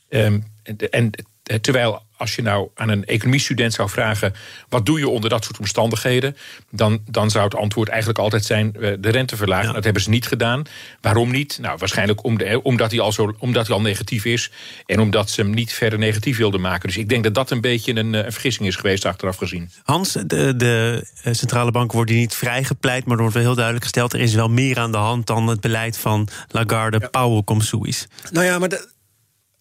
Um, 0.08 0.44
en 0.90 1.10
eh, 1.10 1.24
terwijl 1.61 2.02
als 2.23 2.35
je 2.35 2.42
nou 2.42 2.68
aan 2.75 2.88
een 2.88 3.04
economiestudent 3.04 3.73
zou 3.73 3.88
vragen... 3.88 4.35
wat 4.68 4.87
doe 4.87 4.99
je 4.99 5.09
onder 5.09 5.30
dat 5.30 5.44
soort 5.44 5.59
omstandigheden... 5.59 6.37
dan, 6.71 7.00
dan 7.11 7.30
zou 7.30 7.44
het 7.44 7.54
antwoord 7.54 7.88
eigenlijk 7.88 8.18
altijd 8.18 8.44
zijn 8.44 8.75
eh, 8.75 8.92
de 8.99 9.11
rente 9.11 9.37
verlagen. 9.37 9.75
Dat 9.75 9.85
hebben 9.85 10.02
ze 10.02 10.11
niet 10.11 10.26
gedaan. 10.26 10.62
Waarom 11.00 11.30
niet? 11.30 11.59
Nou, 11.61 11.78
waarschijnlijk 11.78 12.25
om 12.25 12.38
de, 12.38 12.62
omdat, 12.62 12.90
hij 12.90 13.00
al 13.00 13.12
zo, 13.12 13.35
omdat 13.38 13.66
hij 13.66 13.76
al 13.76 13.82
negatief 13.82 14.25
is... 14.25 14.50
en 14.87 15.00
omdat 15.00 15.30
ze 15.30 15.40
hem 15.40 15.50
niet 15.50 15.73
verder 15.73 15.99
negatief 15.99 16.37
wilden 16.37 16.61
maken. 16.61 16.88
Dus 16.88 16.97
ik 16.97 17.09
denk 17.09 17.25
dat 17.25 17.35
dat 17.35 17.50
een 17.50 17.61
beetje 17.61 17.94
een, 17.94 18.14
eh, 18.14 18.25
een 18.25 18.32
vergissing 18.32 18.68
is 18.68 18.76
geweest 18.76 19.04
achteraf 19.04 19.37
gezien. 19.37 19.71
Hans, 19.82 20.12
de, 20.12 20.56
de 20.56 21.04
centrale 21.23 21.71
banken 21.71 21.97
worden 21.97 22.16
niet 22.16 22.35
vrijgepleit... 22.35 23.04
maar 23.04 23.14
er 23.14 23.23
wordt 23.23 23.35
wel 23.35 23.44
heel 23.44 23.54
duidelijk 23.54 23.85
gesteld... 23.85 24.12
er 24.12 24.21
is 24.21 24.35
wel 24.35 24.49
meer 24.49 24.78
aan 24.78 24.92
de 24.92 24.99
hand 24.99 25.26
dan 25.26 25.49
het 25.49 25.61
beleid 25.61 25.99
van 25.99 26.28
Lagarde, 26.49 26.99
ja. 27.00 27.09
Powell, 27.09 27.42
Comsuis. 27.44 28.06
Nou 28.30 28.47
ja, 28.47 28.59
maar... 28.59 28.68
De 28.68 28.91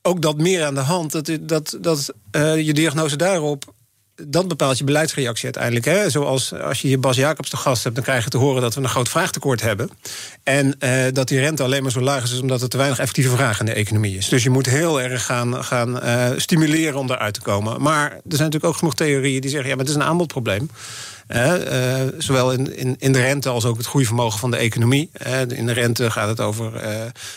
ook 0.01 0.21
dat 0.21 0.37
meer 0.37 0.63
aan 0.63 0.73
de 0.73 0.79
hand. 0.79 1.11
Dat, 1.11 1.31
dat, 1.41 1.77
dat 1.81 2.13
uh, 2.35 2.65
je 2.65 2.73
diagnose 2.73 3.15
daarop 3.15 3.73
dat 4.15 4.47
bepaalt 4.47 4.77
je 4.77 4.83
beleidsreactie 4.83 5.43
uiteindelijk. 5.43 5.85
Hè? 5.85 6.09
Zoals 6.09 6.53
als 6.53 6.81
je 6.81 6.87
hier 6.87 6.99
Bas 6.99 7.15
Jacobs 7.15 7.49
te 7.49 7.57
gast 7.57 7.83
hebt, 7.83 7.95
dan 7.95 8.03
krijg 8.03 8.23
je 8.23 8.29
te 8.29 8.37
horen 8.37 8.61
dat 8.61 8.75
we 8.75 8.81
een 8.81 8.89
groot 8.89 9.09
vraagtekort 9.09 9.61
hebben. 9.61 9.89
En 10.43 10.75
uh, 10.79 11.03
dat 11.13 11.27
die 11.27 11.39
rente 11.39 11.63
alleen 11.63 11.81
maar 11.81 11.91
zo 11.91 12.01
laag 12.01 12.23
is, 12.23 12.39
omdat 12.39 12.61
er 12.61 12.69
te 12.69 12.77
weinig 12.77 12.99
effectieve 12.99 13.35
vraag 13.35 13.59
in 13.59 13.65
de 13.65 13.73
economie 13.73 14.17
is. 14.17 14.29
Dus 14.29 14.43
je 14.43 14.49
moet 14.49 14.65
heel 14.65 15.01
erg 15.01 15.25
gaan, 15.25 15.63
gaan 15.63 16.03
uh, 16.03 16.29
stimuleren 16.35 16.99
om 16.99 17.09
eruit 17.09 17.33
te 17.33 17.41
komen. 17.41 17.81
Maar 17.81 18.11
er 18.11 18.19
zijn 18.23 18.37
natuurlijk 18.37 18.65
ook 18.65 18.75
genoeg 18.75 18.95
theorieën 18.95 19.41
die 19.41 19.49
zeggen: 19.49 19.69
ja, 19.69 19.75
maar 19.75 19.85
het 19.85 19.95
is 19.95 20.01
een 20.01 20.09
aanbodprobleem. 20.09 20.69
Uh, 21.27 21.53
zowel 22.17 22.51
in, 22.51 22.77
in, 22.77 22.95
in, 22.99 23.11
de 23.11 23.21
rente 23.21 23.49
als 23.49 23.65
ook 23.65 23.77
het 23.77 23.85
groeivermogen 23.85 24.39
van 24.39 24.51
de 24.51 24.57
economie. 24.57 25.09
In 25.47 25.65
de 25.65 25.71
rente 25.71 26.11
gaat 26.11 26.27
het 26.27 26.39
over 26.39 26.71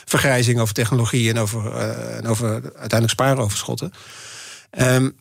vergrijzing, 0.04 0.60
over 0.60 0.74
technologie 0.74 1.30
en 1.30 1.38
over, 1.38 1.76
en 1.76 2.26
over 2.26 2.48
uiteindelijk 2.52 3.10
spaaroverschotten. 3.10 3.92
Um, 4.78 5.14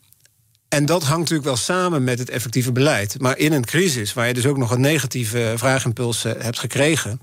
en 0.74 0.86
dat 0.86 1.04
hangt 1.04 1.20
natuurlijk 1.20 1.48
wel 1.48 1.58
samen 1.58 2.04
met 2.04 2.20
het 2.20 2.30
effectieve 2.30 2.72
beleid. 2.72 3.20
Maar 3.20 3.38
in 3.38 3.54
een 3.54 3.66
crisis, 3.66 4.14
waar 4.14 4.28
je 4.28 4.34
dus 4.34 4.46
ook 4.46 4.58
nog 4.58 4.72
een 4.72 4.82
negatieve 4.82 5.54
vraagimpuls 5.56 6.24
hebt 6.24 6.60
gekregen, 6.60 7.20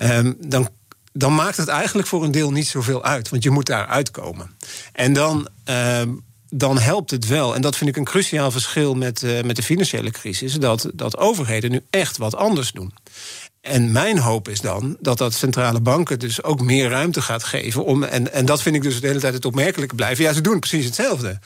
um, 0.00 0.36
dan 0.40 0.68
dan 1.16 1.34
maakt 1.34 1.56
het 1.56 1.68
eigenlijk 1.68 2.08
voor 2.08 2.24
een 2.24 2.30
deel 2.30 2.50
niet 2.50 2.66
zoveel 2.66 3.04
uit. 3.04 3.28
Want 3.28 3.42
je 3.42 3.50
moet 3.50 3.66
daar 3.66 3.86
uitkomen. 3.86 4.50
En 4.92 5.12
dan, 5.12 5.48
uh, 5.68 6.02
dan 6.48 6.78
helpt 6.78 7.10
het 7.10 7.26
wel. 7.26 7.54
En 7.54 7.60
dat 7.60 7.76
vind 7.76 7.90
ik 7.90 7.96
een 7.96 8.04
cruciaal 8.04 8.50
verschil 8.50 8.94
met, 8.94 9.22
uh, 9.22 9.42
met 9.42 9.56
de 9.56 9.62
financiële 9.62 10.10
crisis. 10.10 10.54
Dat, 10.54 10.90
dat 10.94 11.16
overheden 11.16 11.70
nu 11.70 11.80
echt 11.90 12.16
wat 12.16 12.34
anders 12.34 12.72
doen. 12.72 12.94
En 13.60 13.92
mijn 13.92 14.18
hoop 14.18 14.48
is 14.48 14.60
dan 14.60 14.96
dat 15.00 15.18
dat 15.18 15.34
centrale 15.34 15.80
banken 15.80 16.18
dus 16.18 16.42
ook 16.42 16.60
meer 16.60 16.88
ruimte 16.88 17.22
gaat 17.22 17.44
geven. 17.44 17.84
Om, 17.84 18.02
en, 18.02 18.32
en 18.32 18.44
dat 18.46 18.62
vind 18.62 18.76
ik 18.76 18.82
dus 18.82 19.00
de 19.00 19.06
hele 19.06 19.20
tijd 19.20 19.34
het 19.34 19.44
opmerkelijke 19.44 19.94
blijven. 19.94 20.24
Ja, 20.24 20.32
ze 20.32 20.40
doen 20.40 20.58
precies 20.58 20.84
hetzelfde. 20.84 21.38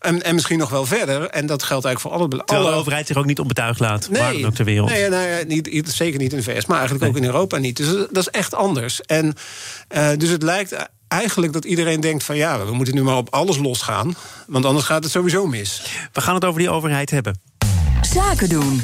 En, 0.00 0.22
en 0.22 0.34
misschien 0.34 0.58
nog 0.58 0.70
wel 0.70 0.86
verder. 0.86 1.28
En 1.28 1.46
dat 1.46 1.62
geldt 1.62 1.84
eigenlijk 1.84 2.16
voor 2.16 2.26
alle... 2.26 2.44
Terwijl 2.44 2.70
de 2.70 2.76
overheid 2.76 3.06
zich 3.06 3.16
ook 3.16 3.24
niet 3.26 3.38
onbetuigd 3.38 3.80
laat, 3.80 4.08
nee, 4.08 4.22
waar 4.22 4.32
dan 4.32 4.44
ook 4.44 4.54
ter 4.54 4.64
wereld. 4.64 4.88
Nee, 4.88 5.08
nee 5.08 5.44
niet, 5.44 5.90
zeker 5.90 6.18
niet 6.18 6.32
in 6.32 6.38
de 6.38 6.44
VS, 6.44 6.66
maar 6.66 6.78
eigenlijk 6.78 7.08
ook 7.08 7.16
in 7.16 7.24
Europa 7.24 7.56
niet. 7.56 7.76
Dus 7.76 7.86
dat 7.86 8.16
is 8.16 8.28
echt 8.28 8.54
anders. 8.54 9.00
En 9.00 9.34
uh, 9.96 10.08
dus 10.16 10.28
het 10.28 10.42
lijkt 10.42 10.88
eigenlijk 11.08 11.52
dat 11.52 11.64
iedereen 11.64 12.00
denkt 12.00 12.24
van... 12.24 12.36
ja, 12.36 12.64
we 12.64 12.72
moeten 12.72 12.94
nu 12.94 13.02
maar 13.02 13.16
op 13.16 13.34
alles 13.34 13.58
losgaan, 13.58 14.14
want 14.46 14.64
anders 14.64 14.86
gaat 14.86 15.02
het 15.02 15.12
sowieso 15.12 15.46
mis. 15.46 15.82
We 16.12 16.20
gaan 16.20 16.34
het 16.34 16.44
over 16.44 16.60
die 16.60 16.70
overheid 16.70 17.10
hebben. 17.10 17.40
Zaken 18.00 18.48
doen. 18.48 18.82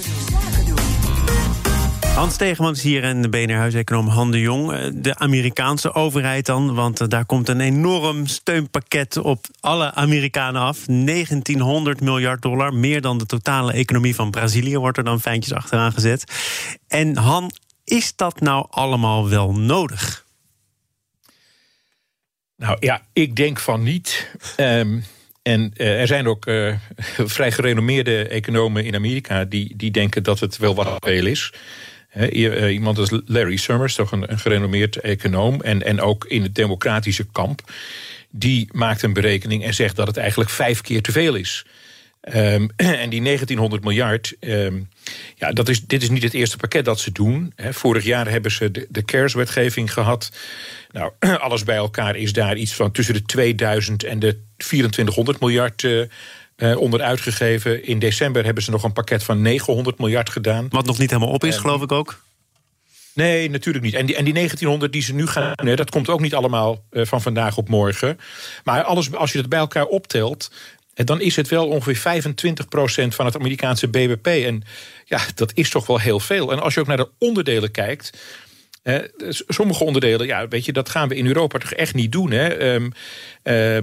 Hans 2.17 2.37
Tegenman 2.37 2.73
is 2.73 2.83
hier 2.83 3.05
en 3.05 3.23
de 3.23 3.29
BNR-huiseconoom 3.29 4.09
Han 4.09 4.31
de 4.31 4.41
Jong. 4.41 4.73
Eh, 4.73 4.91
de 4.95 5.17
Amerikaanse 5.17 5.95
overheid 5.95 6.47
dan, 6.47 6.75
want 6.75 7.01
eh, 7.01 7.09
daar 7.09 7.25
komt 7.25 7.49
een 7.49 7.61
enorm 7.61 8.27
steunpakket 8.27 9.17
op 9.17 9.47
alle 9.61 9.95
Amerikanen 9.95 10.61
af. 10.61 10.85
1900 10.87 12.01
miljard 12.01 12.43
dollar, 12.43 12.75
meer 12.75 13.01
dan 13.01 13.19
de 13.19 13.27
totale 13.27 13.73
economie 13.73 14.15
van 14.15 14.31
Brazilië... 14.31 14.77
wordt 14.77 14.99
er 14.99 15.05
dan 15.05 15.21
fijntjes 15.21 15.53
achteraan 15.53 15.93
gezet. 15.93 16.25
En 16.89 17.17
Han, 17.17 17.51
is 17.85 18.17
dat 18.17 18.41
nou 18.41 18.67
allemaal 18.71 19.29
wel 19.29 19.55
nodig? 19.55 20.25
Nou 22.57 22.77
ja, 22.81 23.03
ik 23.13 23.37
denk 23.37 23.59
van 23.59 23.83
niet. 23.83 24.37
Um, 24.57 25.05
en 25.43 25.73
uh, 25.77 26.01
er 26.01 26.07
zijn 26.07 26.27
ook 26.27 26.45
vrij 27.35 27.53
gerenommeerde 27.53 28.29
economen 28.29 28.85
in 28.85 28.95
Amerika 28.95 29.45
die, 29.45 29.77
die 29.77 29.91
denken 29.91 30.23
dat 30.23 30.41
het 30.41 30.57
wel 30.57 30.75
wat 30.75 30.97
veel 30.99 31.27
is. 31.27 31.53
Eh, 32.17 32.73
iemand 32.73 32.99
als 32.99 33.21
Larry 33.27 33.57
Summers, 33.57 33.95
toch 33.95 34.13
een, 34.13 34.39
gerenommeerd 34.39 34.97
econoom... 34.97 35.61
En, 35.61 35.83
en 35.83 36.01
ook 36.01 36.25
in 36.25 36.43
het 36.43 36.55
democratische 36.55 37.27
kamp... 37.33 37.73
die 38.31 38.69
maakt 38.73 39.03
een 39.03 39.13
berekening 39.13 39.65
en 39.65 39.75
zegt 39.75 39.97
dat 39.97 40.07
het 40.07 40.17
eigenlijk 40.17 40.51
vijf 40.51 40.81
keer 40.81 41.03
te 41.03 41.13
veel 41.13 41.35
is... 41.35 41.65
Um, 42.35 42.71
en 42.77 43.11
die 43.11 43.23
1900 43.23 43.85
miljard, 43.85 44.35
um, 44.41 44.89
ja, 45.35 45.53
dat 45.53 45.69
is, 45.69 45.87
dit 45.87 46.03
is 46.03 46.11
niet 46.11 46.23
het 46.23 46.35
eerste 46.35 46.57
pakket 46.57 46.85
dat 46.85 47.01
ze 47.01 47.13
doen. 47.13 47.53
Vorig 47.57 48.05
jaar 48.05 48.29
hebben 48.31 48.51
ze 48.51 48.71
de, 48.71 48.87
de 48.89 49.05
CARES-wetgeving 49.05 49.93
gehad. 49.93 50.33
Nou, 50.93 51.13
alles 51.39 51.65
bij 51.65 51.77
elkaar 51.77 52.17
is 52.17 52.33
daar 52.33 52.57
iets 52.57 52.75
van 52.75 52.91
tussen 52.91 53.15
de 53.15 53.23
2000 53.23 54.05
en 54.05 54.19
de 54.19 54.39
2400 54.57 55.41
miljard 55.41 55.83
uh, 55.83 56.05
uh, 56.57 56.81
onder 56.81 57.03
uitgegeven. 57.03 57.85
In 57.85 57.99
december 57.99 58.45
hebben 58.45 58.63
ze 58.63 58.71
nog 58.71 58.83
een 58.83 58.93
pakket 58.93 59.23
van 59.23 59.43
900 59.43 59.99
miljard 59.99 60.31
gedaan. 60.31 60.67
Wat 60.71 60.87
nog 60.87 60.99
niet 60.99 61.11
helemaal 61.11 61.33
op 61.33 61.45
is, 61.45 61.57
geloof 61.57 61.83
ik 61.83 61.93
ook. 61.93 62.25
Nee, 63.15 63.51
natuurlijk 63.51 63.85
niet. 63.85 63.95
En 63.95 64.07
die, 64.07 64.17
en 64.17 64.25
die 64.25 64.35
1900 64.35 64.93
die 64.93 65.03
ze 65.03 65.15
nu 65.15 65.27
gaan 65.27 65.55
dat 65.75 65.91
komt 65.91 66.09
ook 66.09 66.21
niet 66.21 66.35
allemaal 66.35 66.85
uh, 66.91 67.07
van 67.07 67.23
vandaag 67.23 67.57
op 67.57 67.69
morgen. 67.69 68.19
Maar 68.65 68.83
alles, 68.83 69.15
als 69.15 69.33
je 69.33 69.39
het 69.39 69.49
bij 69.49 69.59
elkaar 69.59 69.85
optelt, 69.85 70.51
eh, 70.95 71.07
dan 71.07 71.21
is 71.21 71.37
het 71.37 71.49
wel 71.49 71.69
ongeveer 71.69 71.97
25% 71.97 73.15
van 73.15 73.25
het 73.27 73.37
Amerikaanse 73.37 73.89
BBP. 73.89 74.27
En 74.27 74.63
ja, 75.05 75.21
dat 75.35 75.53
is 75.55 75.71
toch 75.71 75.87
wel 75.87 75.99
heel 76.01 76.21
veel. 76.21 76.53
En 76.53 76.61
als 76.61 76.75
je 76.75 76.81
ook 76.81 76.87
naar 76.87 76.97
de 76.97 77.11
onderdelen 77.19 77.71
kijkt. 77.71 78.19
Eh, 78.87 78.99
sommige 79.49 79.85
onderdelen, 79.85 80.27
ja, 80.27 80.49
weet 80.49 80.65
je, 80.65 80.73
dat 80.73 80.89
gaan 80.89 81.09
we 81.09 81.15
in 81.15 81.27
Europa 81.27 81.59
toch 81.59 81.73
echt 81.73 81.95
niet 81.95 82.13
doen. 82.13 82.31
Hè? 82.31 82.75
Um, 82.75 82.93
uh, 83.45 83.79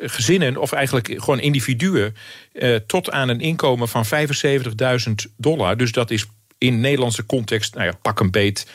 gezinnen, 0.00 0.56
of 0.56 0.72
eigenlijk 0.72 1.14
gewoon 1.16 1.40
individuen, 1.40 2.14
uh, 2.52 2.76
tot 2.86 3.10
aan 3.10 3.28
een 3.28 3.40
inkomen 3.40 3.88
van 3.88 4.04
75.000 4.06 5.14
dollar. 5.36 5.76
Dus 5.76 5.92
dat 5.92 6.10
is 6.10 6.26
in 6.58 6.80
Nederlandse 6.80 7.26
context, 7.26 7.74
nou 7.74 7.86
ja, 7.86 7.98
pak 8.02 8.20
een 8.20 8.30
beet, 8.30 8.66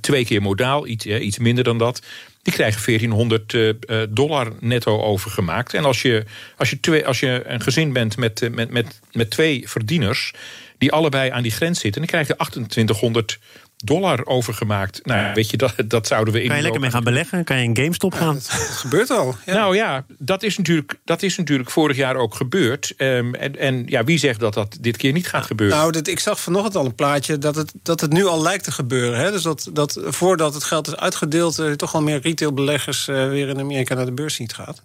twee 0.00 0.24
keer 0.24 0.42
modaal, 0.42 0.86
iets, 0.86 1.06
iets 1.06 1.38
minder 1.38 1.64
dan 1.64 1.78
dat. 1.78 2.02
Die 2.42 2.52
krijgen 2.52 2.82
1400 2.84 4.16
dollar 4.16 4.52
netto 4.60 5.02
overgemaakt. 5.02 5.74
En 5.74 5.84
als 5.84 6.02
je, 6.02 6.24
als 6.56 6.70
je, 6.70 6.80
twee, 6.80 7.06
als 7.06 7.20
je 7.20 7.42
een 7.46 7.60
gezin 7.60 7.92
bent 7.92 8.16
met, 8.16 8.48
met, 8.54 8.70
met, 8.70 9.00
met 9.12 9.30
twee 9.30 9.68
verdieners, 9.68 10.32
die 10.78 10.92
allebei 10.92 11.30
aan 11.30 11.42
die 11.42 11.52
grens 11.52 11.80
zitten, 11.80 12.00
dan 12.00 12.10
krijg 12.10 12.26
je 12.26 12.34
2800 12.34 13.38
dollar 13.84 14.26
overgemaakt. 14.26 15.00
Nou, 15.06 15.34
weet 15.34 15.50
je, 15.50 15.56
dat, 15.56 15.74
dat 15.86 16.06
zouden 16.06 16.34
we 16.34 16.42
in. 16.42 16.46
Kan 16.46 16.56
je 16.56 16.62
lekker 16.62 16.80
mee 16.80 16.90
gaan 16.90 17.04
beleggen? 17.04 17.44
Kan 17.44 17.56
je 17.56 17.62
in 17.62 17.76
GameStop 17.76 18.14
gaan? 18.14 18.34
Ja, 18.34 18.58
dat 18.58 18.68
gebeurt 18.68 19.10
al. 19.10 19.34
Ja. 19.46 19.54
Nou 19.54 19.76
ja, 19.76 20.04
dat 20.18 20.42
is, 20.42 20.56
natuurlijk, 20.56 20.94
dat 21.04 21.22
is 21.22 21.36
natuurlijk 21.36 21.70
vorig 21.70 21.96
jaar 21.96 22.16
ook 22.16 22.34
gebeurd. 22.34 22.94
Um, 22.96 23.34
en, 23.34 23.58
en 23.58 23.82
ja, 23.86 24.04
wie 24.04 24.18
zegt 24.18 24.40
dat 24.40 24.54
dat 24.54 24.76
dit 24.80 24.96
keer 24.96 25.12
niet 25.12 25.28
gaat 25.28 25.46
gebeuren? 25.46 25.76
Nou, 25.76 25.92
dat, 25.92 26.06
ik 26.06 26.18
zag 26.18 26.40
vanochtend 26.40 26.76
al 26.76 26.84
een 26.84 26.94
plaatje 26.94 27.38
dat 27.38 27.54
het, 27.54 27.72
dat 27.82 28.00
het 28.00 28.12
nu 28.12 28.24
al 28.24 28.42
lijkt 28.42 28.64
te 28.64 28.72
gebeuren. 28.72 29.18
Hè? 29.18 29.30
Dus 29.30 29.42
dat, 29.42 29.68
dat 29.72 30.00
voordat 30.04 30.54
het 30.54 30.64
geld 30.64 30.86
is 30.86 30.96
uitgedeeld, 30.96 31.58
er 31.58 31.76
toch 31.76 31.92
wel 31.92 32.02
meer 32.02 32.20
retailbeleggers 32.20 33.08
uh, 33.08 33.28
weer 33.28 33.48
in 33.48 33.58
Amerika 33.58 33.94
naar 33.94 34.04
de 34.04 34.12
beurs 34.12 34.38
niet 34.38 34.54
gaat. 34.54 34.80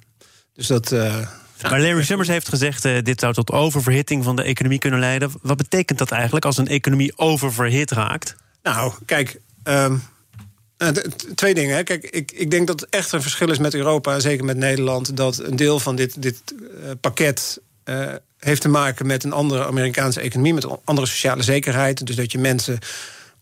Dus 0.53 0.67
dat. 0.67 0.91
Uh, 0.91 1.17
maar 1.61 1.81
Larry 1.81 2.03
Summers 2.03 2.27
heeft 2.27 2.49
gezegd, 2.49 2.85
uh, 2.85 2.97
dit 3.01 3.19
zou 3.19 3.33
tot 3.33 3.51
oververhitting 3.51 4.23
van 4.23 4.35
de 4.35 4.43
economie 4.43 4.79
kunnen 4.79 4.99
leiden. 4.99 5.31
Wat 5.41 5.57
betekent 5.57 5.99
dat 5.99 6.11
eigenlijk 6.11 6.45
als 6.45 6.57
een 6.57 6.67
economie 6.67 7.17
oververhit 7.17 7.91
raakt? 7.91 8.35
Nou, 8.63 8.93
kijk. 9.05 9.39
Um, 9.63 10.03
twee 11.35 11.53
dingen. 11.53 11.75
Hè. 11.75 11.83
Kijk, 11.83 12.03
ik, 12.03 12.31
ik 12.31 12.51
denk 12.51 12.67
dat 12.67 12.79
het 12.79 12.89
echt 12.89 13.11
een 13.11 13.21
verschil 13.21 13.51
is 13.51 13.57
met 13.57 13.73
Europa, 13.73 14.19
zeker 14.19 14.45
met 14.45 14.57
Nederland, 14.57 15.17
dat 15.17 15.37
een 15.37 15.55
deel 15.55 15.79
van 15.79 15.95
dit, 15.95 16.21
dit 16.21 16.41
uh, 16.61 16.91
pakket 17.01 17.61
uh, 17.85 18.13
heeft 18.37 18.61
te 18.61 18.69
maken 18.69 19.07
met 19.07 19.23
een 19.23 19.33
andere 19.33 19.65
Amerikaanse 19.65 20.21
economie, 20.21 20.53
met 20.53 20.63
een 20.63 20.79
andere 20.83 21.07
sociale 21.07 21.43
zekerheid. 21.43 22.05
Dus 22.05 22.15
dat 22.15 22.31
je 22.31 22.37
mensen 22.37 22.79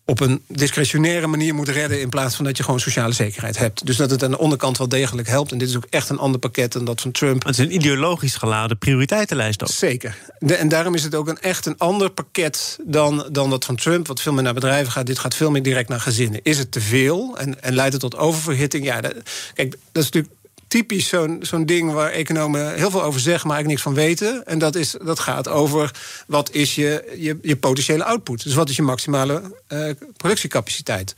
op 0.08 0.20
een 0.20 0.42
discretionaire 0.46 1.26
manier 1.26 1.54
moet 1.54 1.68
redden... 1.68 2.00
in 2.00 2.08
plaats 2.08 2.34
van 2.34 2.44
dat 2.44 2.56
je 2.56 2.62
gewoon 2.62 2.80
sociale 2.80 3.12
zekerheid 3.12 3.58
hebt. 3.58 3.86
Dus 3.86 3.96
dat 3.96 4.10
het 4.10 4.22
aan 4.22 4.30
de 4.30 4.38
onderkant 4.38 4.78
wel 4.78 4.88
degelijk 4.88 5.28
helpt. 5.28 5.52
En 5.52 5.58
dit 5.58 5.68
is 5.68 5.76
ook 5.76 5.86
echt 5.90 6.08
een 6.08 6.18
ander 6.18 6.40
pakket 6.40 6.72
dan 6.72 6.84
dat 6.84 7.00
van 7.00 7.10
Trump. 7.10 7.44
Het 7.44 7.58
is 7.58 7.64
een 7.64 7.74
ideologisch 7.74 8.36
geladen 8.36 8.78
prioriteitenlijst 8.78 9.62
ook. 9.62 9.68
Zeker. 9.68 10.16
en 10.38 10.68
daarom 10.68 10.94
is 10.94 11.02
het 11.02 11.14
ook 11.14 11.28
een, 11.28 11.38
echt 11.38 11.66
een 11.66 11.78
ander 11.78 12.10
pakket 12.10 12.78
dan, 12.84 13.28
dan 13.32 13.50
dat 13.50 13.64
van 13.64 13.76
Trump... 13.76 14.06
wat 14.06 14.20
veel 14.20 14.32
meer 14.32 14.42
naar 14.42 14.54
bedrijven 14.54 14.92
gaat. 14.92 15.06
Dit 15.06 15.18
gaat 15.18 15.34
veel 15.34 15.50
meer 15.50 15.62
direct 15.62 15.88
naar 15.88 16.00
gezinnen. 16.00 16.40
Is 16.42 16.58
het 16.58 16.72
te 16.72 16.80
veel 16.80 17.38
en, 17.38 17.62
en 17.62 17.74
leidt 17.74 17.92
het 17.92 18.00
tot 18.00 18.16
oververhitting? 18.16 18.84
Ja, 18.84 19.00
dat, 19.00 19.14
kijk, 19.54 19.76
dat 19.92 20.02
is 20.02 20.10
natuurlijk 20.10 20.34
typisch 20.68 21.08
zo'n 21.08 21.38
zo'n 21.40 21.66
ding 21.66 21.92
waar 21.92 22.10
economen 22.10 22.74
heel 22.74 22.90
veel 22.90 23.02
over 23.02 23.20
zeggen, 23.20 23.48
maar 23.48 23.56
eigenlijk 23.56 23.68
niks 23.68 23.82
van 23.82 24.06
weten. 24.06 24.46
En 24.46 24.58
dat, 24.58 24.74
is, 24.74 24.94
dat 25.04 25.18
gaat 25.18 25.48
over 25.48 25.90
wat 26.26 26.50
is 26.52 26.74
je, 26.74 27.14
je, 27.16 27.38
je 27.42 27.56
potentiële 27.56 28.04
output. 28.04 28.42
Dus 28.42 28.54
wat 28.54 28.68
is 28.68 28.76
je 28.76 28.82
maximale 28.82 29.42
uh, 29.68 29.90
productiecapaciteit. 30.16 31.14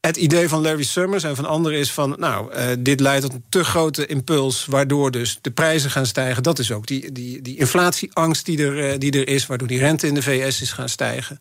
Het 0.00 0.16
idee 0.16 0.48
van 0.48 0.60
Larry 0.60 0.82
Summers 0.82 1.24
en 1.24 1.36
van 1.36 1.44
anderen 1.44 1.78
is 1.78 1.92
van... 1.92 2.14
nou, 2.18 2.54
uh, 2.54 2.64
dit 2.78 3.00
leidt 3.00 3.22
tot 3.22 3.32
een 3.32 3.44
te 3.48 3.64
grote 3.64 4.06
impuls... 4.06 4.66
waardoor 4.66 5.10
dus 5.10 5.38
de 5.40 5.50
prijzen 5.50 5.90
gaan 5.90 6.06
stijgen. 6.06 6.42
Dat 6.42 6.58
is 6.58 6.72
ook 6.72 6.86
die, 6.86 7.12
die, 7.12 7.42
die 7.42 7.58
inflatieangst 7.58 8.44
die 8.44 8.62
er, 8.62 8.92
uh, 8.92 8.98
die 8.98 9.12
er 9.12 9.28
is... 9.28 9.46
waardoor 9.46 9.68
die 9.68 9.78
rente 9.78 10.06
in 10.06 10.14
de 10.14 10.22
VS 10.22 10.60
is 10.60 10.72
gaan 10.72 10.88
stijgen. 10.88 11.38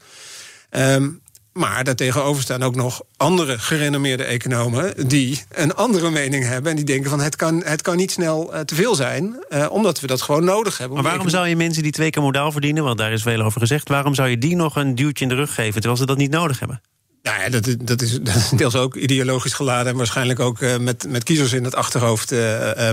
Um, 0.72 1.22
maar 1.60 1.84
daartegenover 1.84 2.44
staan 2.44 2.64
ook 2.64 2.76
nog 2.76 3.02
andere 3.18 3.60
gerenommeerde 3.60 4.24
economen 4.24 5.08
die 5.08 5.44
een 5.52 5.76
andere 5.76 6.10
mening 6.10 6.46
hebben. 6.46 6.70
En 6.70 6.76
die 6.76 6.86
denken 6.86 7.10
van 7.10 7.20
het 7.20 7.36
kan, 7.36 7.64
het 7.64 7.82
kan 7.82 7.98
niet 7.98 8.12
snel 8.12 8.54
uh, 8.54 8.60
te 8.60 8.76
veel 8.76 8.96
zijn, 8.96 9.44
uh, 9.50 9.66
omdat 9.72 10.00
we 10.00 10.08
dat 10.08 10.22
gewoon 10.22 10.44
nodig 10.44 10.78
hebben. 10.78 10.98
Maar 10.98 11.06
waarom 11.06 11.30
zou 11.30 11.48
je 11.48 11.56
mensen 11.56 11.84
die 11.84 11.92
twee 11.92 12.10
keer 12.10 12.22
modaal 12.22 12.52
verdienen, 12.52 12.84
want 12.84 12.98
daar 12.98 13.12
is 13.12 13.22
veel 13.22 13.42
over 13.42 13.60
gezegd, 13.60 13.90
waarom 13.90 14.16
zou 14.16 14.30
je 14.30 14.38
die 14.38 14.56
nog 14.56 14.76
een 14.76 14.96
duwtje 14.96 15.24
in 15.24 15.30
de 15.30 15.36
rug 15.36 15.54
geven 15.54 15.74
terwijl 15.74 15.98
ze 15.98 16.06
dat 16.06 16.18
niet 16.18 16.32
nodig 16.32 16.60
hebben? 16.60 16.82
Nou 17.24 17.42
ja, 17.42 17.50
dat, 17.50 17.76
dat, 17.80 18.02
is, 18.02 18.20
dat 18.22 18.36
is 18.36 18.50
deels 18.50 18.76
ook 18.76 18.96
ideologisch 18.96 19.54
geladen 19.54 19.92
en 19.92 19.98
waarschijnlijk 19.98 20.40
ook 20.40 20.62
uh, 20.62 20.78
met, 20.78 21.06
met 21.08 21.24
kiezers 21.24 21.54
in 21.54 21.64
het 21.64 21.76
achterhoofd 21.76 22.30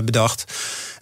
bedacht. 0.05 0.45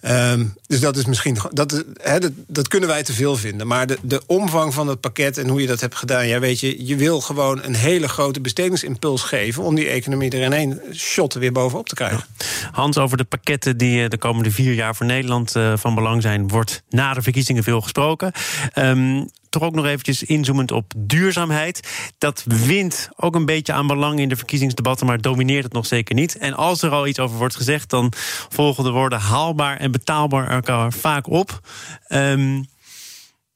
Um, 0.02 0.54
dus 0.66 0.80
dat 0.80 0.96
is 0.96 1.04
misschien. 1.04 1.38
Dat, 1.50 1.84
dat, 2.04 2.30
dat, 2.46 2.68
kunnen 2.68 2.88
wij 2.88 3.02
te 3.02 3.12
veel 3.12 3.36
vinden. 3.36 3.66
Maar 3.66 3.86
de, 3.86 3.98
de 4.02 4.22
omvang 4.26 4.74
van 4.74 4.88
het 4.88 5.00
pakket 5.00 5.38
en 5.38 5.48
hoe 5.48 5.60
je 5.60 5.66
dat 5.66 5.80
hebt 5.80 5.94
gedaan. 5.94 6.26
Ja, 6.26 6.38
weet 6.38 6.60
je, 6.60 6.86
je 6.86 6.96
wil 6.96 7.20
gewoon 7.20 7.62
een 7.62 7.74
hele 7.74 8.08
grote 8.08 8.40
bestedingsimpuls 8.40 9.22
geven. 9.22 9.62
om 9.62 9.74
die 9.74 9.88
economie 9.88 10.30
er 10.30 10.40
in 10.40 10.52
één 10.52 10.80
shot 10.92 11.34
weer 11.34 11.52
bovenop 11.52 11.88
te 11.88 11.94
krijgen. 11.94 12.24
Hans, 12.72 12.98
over 12.98 13.16
de 13.16 13.24
pakketten 13.24 13.76
die 13.76 14.02
eh, 14.02 14.08
de 14.08 14.18
komende 14.18 14.50
vier 14.50 14.74
jaar 14.74 14.96
voor 14.96 15.06
Nederland 15.06 15.52
van 15.74 15.94
belang 15.94 16.22
zijn. 16.22 16.48
wordt 16.48 16.82
na 16.88 17.14
de 17.14 17.22
verkiezingen 17.22 17.62
veel 17.62 17.80
gesproken. 17.80 18.32
Um, 18.74 19.28
toch 19.58 19.68
ook 19.68 19.74
nog 19.74 19.86
eventjes 19.86 20.22
inzoomend 20.22 20.72
op 20.72 20.92
duurzaamheid. 20.96 21.88
Dat 22.18 22.44
wint 22.46 23.08
ook 23.16 23.34
een 23.34 23.44
beetje 23.44 23.72
aan 23.72 23.86
belang 23.86 24.20
in 24.20 24.28
de 24.28 24.36
verkiezingsdebatten, 24.36 25.06
maar 25.06 25.20
domineert 25.20 25.64
het 25.64 25.72
nog 25.72 25.86
zeker 25.86 26.14
niet. 26.14 26.38
En 26.38 26.54
als 26.54 26.82
er 26.82 26.90
al 26.90 27.06
iets 27.06 27.18
over 27.18 27.36
wordt 27.36 27.56
gezegd, 27.56 27.90
dan 27.90 28.12
volgen 28.48 28.84
de 28.84 28.90
woorden 28.90 29.18
haalbaar 29.18 29.76
en 29.76 29.90
betaalbaar 29.90 30.48
elkaar 30.48 30.92
vaak 30.92 31.26
op. 31.26 31.60
Um, 32.08 32.66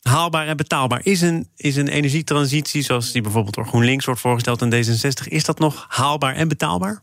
haalbaar 0.03 0.47
en 0.47 0.57
betaalbaar. 0.57 1.01
Is 1.03 1.21
een, 1.21 1.49
is 1.57 1.77
een 1.77 1.89
energietransitie, 1.89 2.83
zoals 2.83 3.13
die 3.13 3.23
bijvoorbeeld 3.23 3.55
door 3.55 3.67
GroenLinks 3.67 4.05
wordt 4.05 4.21
voorgesteld 4.21 4.63
in 4.63 4.73
D66, 4.73 5.29
is 5.29 5.45
dat 5.45 5.59
nog 5.59 5.87
haalbaar 5.89 6.35
en 6.35 6.49
betaalbaar? 6.49 7.03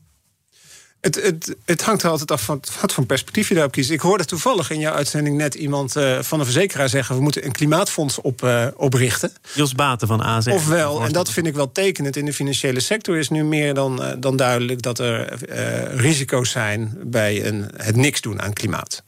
Het, 1.08 1.16
het, 1.24 1.56
het, 1.66 1.82
hangt 1.82 2.04
er 2.04 2.10
altijd 2.10 2.32
af 2.32 2.42
van 2.42 2.62
wat 2.82 2.94
voor 2.94 3.06
perspectief 3.06 3.48
je 3.48 3.54
daarop 3.54 3.72
kiest. 3.72 3.90
Ik 3.90 4.00
hoorde 4.00 4.26
toevallig 4.26 4.70
in 4.70 4.80
jouw 4.80 4.94
uitzending 4.94 5.38
net 5.38 5.54
iemand 5.54 5.96
uh, 5.96 6.22
van 6.22 6.40
een 6.40 6.46
verzekeraar 6.46 6.90
zeggen... 6.90 7.16
we 7.16 7.22
moeten 7.22 7.46
een 7.46 7.52
klimaatfonds 7.52 8.22
op, 8.22 8.42
uh, 8.42 8.68
oprichten. 8.76 9.32
Jos 9.54 9.74
Baten 9.74 10.08
van 10.08 10.24
AZ. 10.24 10.48
Ofwel, 10.48 11.04
en 11.04 11.12
dat 11.12 11.32
vind 11.32 11.48
ik 11.48 11.54
wel 11.54 11.72
tekenend... 11.72 12.16
in 12.16 12.26
de 12.26 12.34
financiële 12.34 12.80
sector 12.80 13.18
is 13.18 13.30
nu 13.30 13.44
meer 13.44 13.74
dan, 13.74 14.02
uh, 14.02 14.12
dan 14.20 14.36
duidelijk... 14.36 14.82
dat 14.82 15.00
er 15.00 15.38
risico's 15.96 16.52
zijn 16.52 16.98
bij 17.04 17.46
een, 17.46 17.72
het 17.76 17.96
niks 17.96 18.22
doen 18.22 18.42
aan 18.42 18.54
klimaat. 18.54 19.04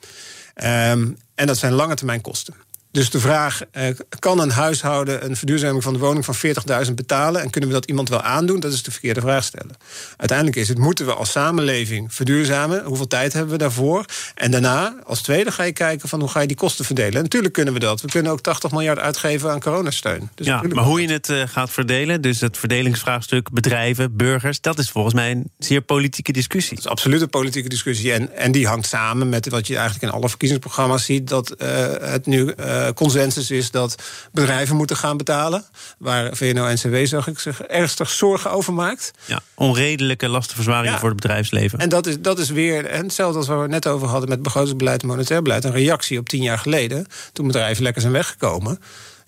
Um, 0.64 1.18
en 1.36 1.48
dat 1.48 1.58
zijn 1.58 1.74
lange 1.74 1.96
termijn 1.96 2.22
kosten. 2.22 2.54
Dus 2.92 3.10
de 3.10 3.20
vraag, 3.20 3.62
eh, 3.72 3.88
kan 4.20 4.40
een 4.40 4.52
huishouden 4.52 5.26
een 5.26 5.36
verduurzaming 5.36 5.84
van 5.84 5.94
de 5.94 6.00
woning 6.00 6.26
van 6.26 6.36
40.000 6.36 6.96
betalen? 6.96 7.42
En 7.42 7.50
kunnen 7.50 7.70
we 7.70 7.76
dat 7.76 7.86
iemand 7.86 8.10
wel 8.10 8.22
aandoen? 8.22 8.60
Dat 8.60 8.74
is 8.74 8.84
de 8.84 8.92
verkeerde 8.92 9.22
vraag 9.22 9.44
stellen. 9.44 9.76
Uiteindelijk 10.18 10.58
is 10.58 10.68
het, 10.68 10.78
moeten 10.78 11.06
we 11.06 11.14
als 11.14 11.32
samenleving 11.32 12.14
verduurzamen? 12.14 12.84
Hoeveel 12.84 13.08
tijd 13.08 13.34
hebben 13.34 13.52
we 13.52 13.58
daarvoor? 13.58 14.06
En 14.36 14.52
daarna, 14.52 14.96
als 15.04 15.22
tweede, 15.22 15.52
ga 15.52 15.64
je 15.64 15.72
kijken 15.72 16.10
van 16.10 16.20
hoe 16.20 16.30
ga 16.30 16.40
je 16.40 16.48
die 16.48 16.56
kosten 16.56 16.86
verdelen? 16.86 17.14
En 17.14 17.22
natuurlijk 17.22 17.54
kunnen 17.54 17.74
we 17.74 17.80
dat. 17.80 18.02
We 18.02 18.08
kunnen 18.08 18.32
ook 18.32 18.42
80 18.42 18.72
miljard 18.72 19.00
uitgeven 19.00 19.52
aan 19.52 19.60
coronasteun. 19.60 20.30
Dus 20.36 20.46
ja, 20.46 20.62
maar 20.70 20.84
hoe 20.84 21.02
je 21.02 21.12
het 21.12 21.30
uh, 21.30 21.42
gaat 21.46 21.72
verdelen, 21.72 22.22
dus 22.22 22.42
het 22.42 22.58
verdelingsvraagstuk, 22.58 23.52
bedrijven, 23.52 24.16
burgers, 24.16 24.62
dat 24.62 24.80
is 24.80 24.90
volgens 24.90 25.14
mij 25.14 25.32
een 25.32 25.52
zeer 25.58 25.82
politieke 25.82 26.32
discussie. 26.32 26.76
Dat 26.76 26.86
is 26.86 26.92
absoluut 26.92 27.22
een 27.22 27.30
politieke 27.30 27.70
discussie. 27.70 28.14
En, 28.14 28.36
en 28.36 28.52
die 28.52 28.68
hangt 28.68 28.88
samen 28.88 29.30
met 29.30 29.50
wat 29.50 29.68
je 29.68 29.76
eigenlijk 29.76 30.06
in 30.06 30.20
alle 30.20 30.30
verkiezingsprogramma's 30.30 31.06
ziet, 31.06 31.28
dat 31.28 31.56
uh, 31.62 31.68
het 32.00 32.26
nu 32.26 32.54
uh, 32.60 32.79
consensus 32.96 33.52
is 33.52 33.72
dat 33.72 33.96
bedrijven 34.32 34.76
moeten 34.76 34.98
gaan 34.98 35.18
betalen. 35.18 35.66
Waar 35.98 36.36
VNO-NCW, 36.36 37.06
zag 37.06 37.28
ik, 37.28 37.40
zich 37.40 37.62
ernstig 37.62 38.10
zorgen 38.10 38.52
over 38.52 38.74
maakt. 38.74 39.12
Ja, 39.26 39.40
onredelijke 39.56 40.28
lastenverzwaringen 40.28 40.94
ja. 40.94 41.00
voor 41.00 41.10
het 41.10 41.22
bedrijfsleven. 41.22 41.80
En 41.80 41.90
dat 41.90 42.06
is, 42.06 42.20
dat 42.20 42.40
is 42.40 42.50
weer, 42.50 42.86
en 42.86 43.04
hetzelfde 43.04 43.38
als 43.38 43.48
waar 43.48 43.58
we 43.58 43.62
het 43.64 43.72
net 43.72 43.88
over 43.88 44.08
hadden 44.08 44.30
met 44.30 44.42
begrotingsbeleid 44.42 45.02
en 45.02 45.08
monetair 45.08 45.42
beleid, 45.42 45.64
een 45.64 45.72
reactie 45.72 46.20
op 46.20 46.30
tien 46.30 46.44
jaar 46.44 46.60
geleden, 46.60 47.06
toen 47.34 47.48
bedrijven 47.48 47.84
lekker 47.84 48.02
zijn 48.02 48.14
weggekomen. 48.14 48.80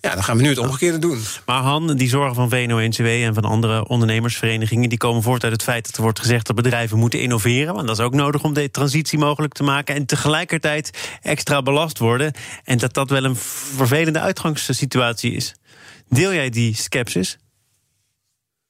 Ja, 0.02 0.14
dan 0.14 0.24
gaan 0.24 0.36
we 0.36 0.42
nu 0.42 0.48
het 0.48 0.58
omgekeerde 0.58 0.98
doen. 0.98 1.22
Maar 1.46 1.62
Han, 1.62 1.96
die 1.96 2.08
zorgen 2.08 2.34
van 2.34 2.50
VNO-NCW 2.50 3.06
en 3.06 3.34
van 3.34 3.44
andere 3.44 3.88
ondernemersverenigingen... 3.88 4.88
die 4.88 4.98
komen 4.98 5.22
voort 5.22 5.42
uit 5.42 5.52
het 5.52 5.62
feit 5.62 5.84
dat 5.86 5.96
er 5.96 6.02
wordt 6.02 6.18
gezegd 6.18 6.46
dat 6.46 6.56
bedrijven 6.56 6.98
moeten 6.98 7.20
innoveren. 7.20 7.74
Want 7.74 7.86
dat 7.86 7.98
is 7.98 8.04
ook 8.04 8.14
nodig 8.14 8.42
om 8.42 8.54
de 8.54 8.70
transitie 8.70 9.18
mogelijk 9.18 9.52
te 9.52 9.62
maken. 9.62 9.94
En 9.94 10.06
tegelijkertijd 10.06 11.18
extra 11.22 11.62
belast 11.62 11.98
worden. 11.98 12.32
En 12.64 12.78
dat 12.78 12.94
dat 12.94 13.10
wel 13.10 13.24
een 13.24 13.36
vervelende 13.36 14.20
uitgangssituatie 14.20 15.32
is. 15.32 15.54
Deel 16.08 16.32
jij 16.32 16.50
die 16.50 16.76
skepsis? 16.76 17.38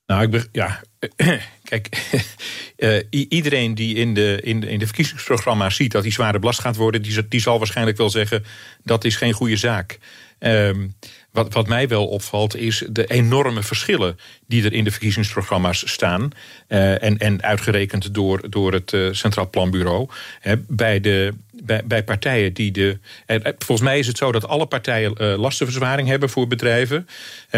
Nou, 0.07 0.23
ik 0.23 0.31
ben, 0.31 0.49
ja, 0.53 0.81
kijk, 1.71 2.11
uh, 2.77 3.03
iedereen 3.11 3.75
die 3.75 3.95
in 3.95 4.15
de, 4.15 4.41
in, 4.43 4.61
de, 4.61 4.71
in 4.71 4.79
de 4.79 4.87
verkiezingsprogramma's 4.87 5.77
ziet 5.77 5.93
dat 5.93 6.03
die 6.03 6.13
zware 6.13 6.39
belast 6.39 6.61
gaat 6.61 6.77
worden, 6.77 7.03
die, 7.03 7.29
die 7.29 7.41
zal 7.41 7.59
waarschijnlijk 7.59 7.97
wel 7.97 8.11
zeggen 8.11 8.45
dat 8.83 9.05
is 9.05 9.17
geen 9.17 9.33
goede 9.33 9.57
zaak. 9.57 9.99
Um, 10.39 10.95
wat, 11.33 11.53
wat 11.53 11.69
mij 11.69 11.89
wel 11.89 12.07
opvalt 12.07 12.57
is 12.57 12.85
de 12.91 13.07
enorme 13.07 13.63
verschillen 13.63 14.19
die 14.47 14.65
er 14.65 14.73
in 14.73 14.85
de 14.85 14.91
verkiezingsprogramma's 14.91 15.91
staan. 15.91 16.31
Uh, 16.69 17.03
en, 17.03 17.19
en 17.19 17.43
uitgerekend 17.43 18.15
door, 18.15 18.51
door 18.51 18.73
het 18.73 18.93
uh, 18.93 19.13
Centraal 19.13 19.51
Planbureau. 19.51 20.09
Hè, 20.41 20.57
bij, 20.69 21.01
de, 21.01 21.33
bij, 21.51 21.83
bij 21.85 22.05
partijen 22.05 22.53
die 22.53 22.71
de. 22.71 22.99
Uh, 23.27 23.37
volgens 23.59 23.89
mij 23.89 23.99
is 23.99 24.07
het 24.07 24.17
zo 24.17 24.33
dat 24.33 24.49
alle 24.49 24.67
partijen 24.67 25.37
lastenverzwaring 25.37 26.09
hebben 26.09 26.29
voor 26.31 26.47
bedrijven. 26.47 27.09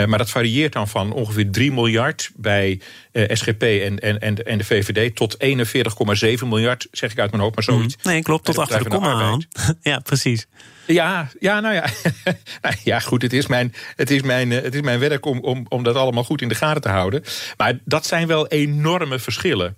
maar 0.06 0.18
dat 0.18 0.30
varieert 0.30 0.72
dan 0.72 0.88
van 0.88 1.12
ongeveer 1.12 1.50
3 1.50 1.72
miljard 1.72 2.30
bij 2.36 2.80
SGP 3.12 3.62
en, 3.62 3.98
en, 3.98 4.20
en, 4.20 4.44
en 4.46 4.58
de 4.58 4.64
VVD 4.64 5.16
tot 5.16 5.36
41,7 5.44 6.46
miljard, 6.46 6.88
zeg 6.90 7.10
ik 7.10 7.18
uit 7.18 7.30
mijn 7.30 7.42
hoofd, 7.42 7.54
maar 7.54 7.64
zoiets. 7.64 7.96
Nee, 8.02 8.22
klopt, 8.22 8.44
tot 8.44 8.58
achter 8.58 8.82
de 8.82 8.88
komma 8.88 9.12
aan. 9.12 9.42
ja, 9.80 9.98
precies. 9.98 10.46
Ja, 10.86 11.28
ja, 11.40 11.60
nou 11.60 11.74
ja. 11.74 11.86
Ja, 12.84 13.00
goed, 13.00 13.22
het 13.22 13.32
is 13.32 13.46
mijn, 13.46 13.74
het 13.96 14.10
is 14.10 14.22
mijn, 14.22 14.50
het 14.50 14.74
is 14.74 14.80
mijn 14.80 14.98
werk 14.98 15.26
om, 15.26 15.38
om, 15.40 15.66
om 15.68 15.82
dat 15.82 15.96
allemaal 15.96 16.24
goed 16.24 16.42
in 16.42 16.48
de 16.48 16.54
gaten 16.54 16.82
te 16.82 16.88
houden. 16.88 17.24
Maar 17.56 17.78
dat 17.84 18.06
zijn 18.06 18.26
wel 18.26 18.46
enorme 18.48 19.18
verschillen. 19.18 19.76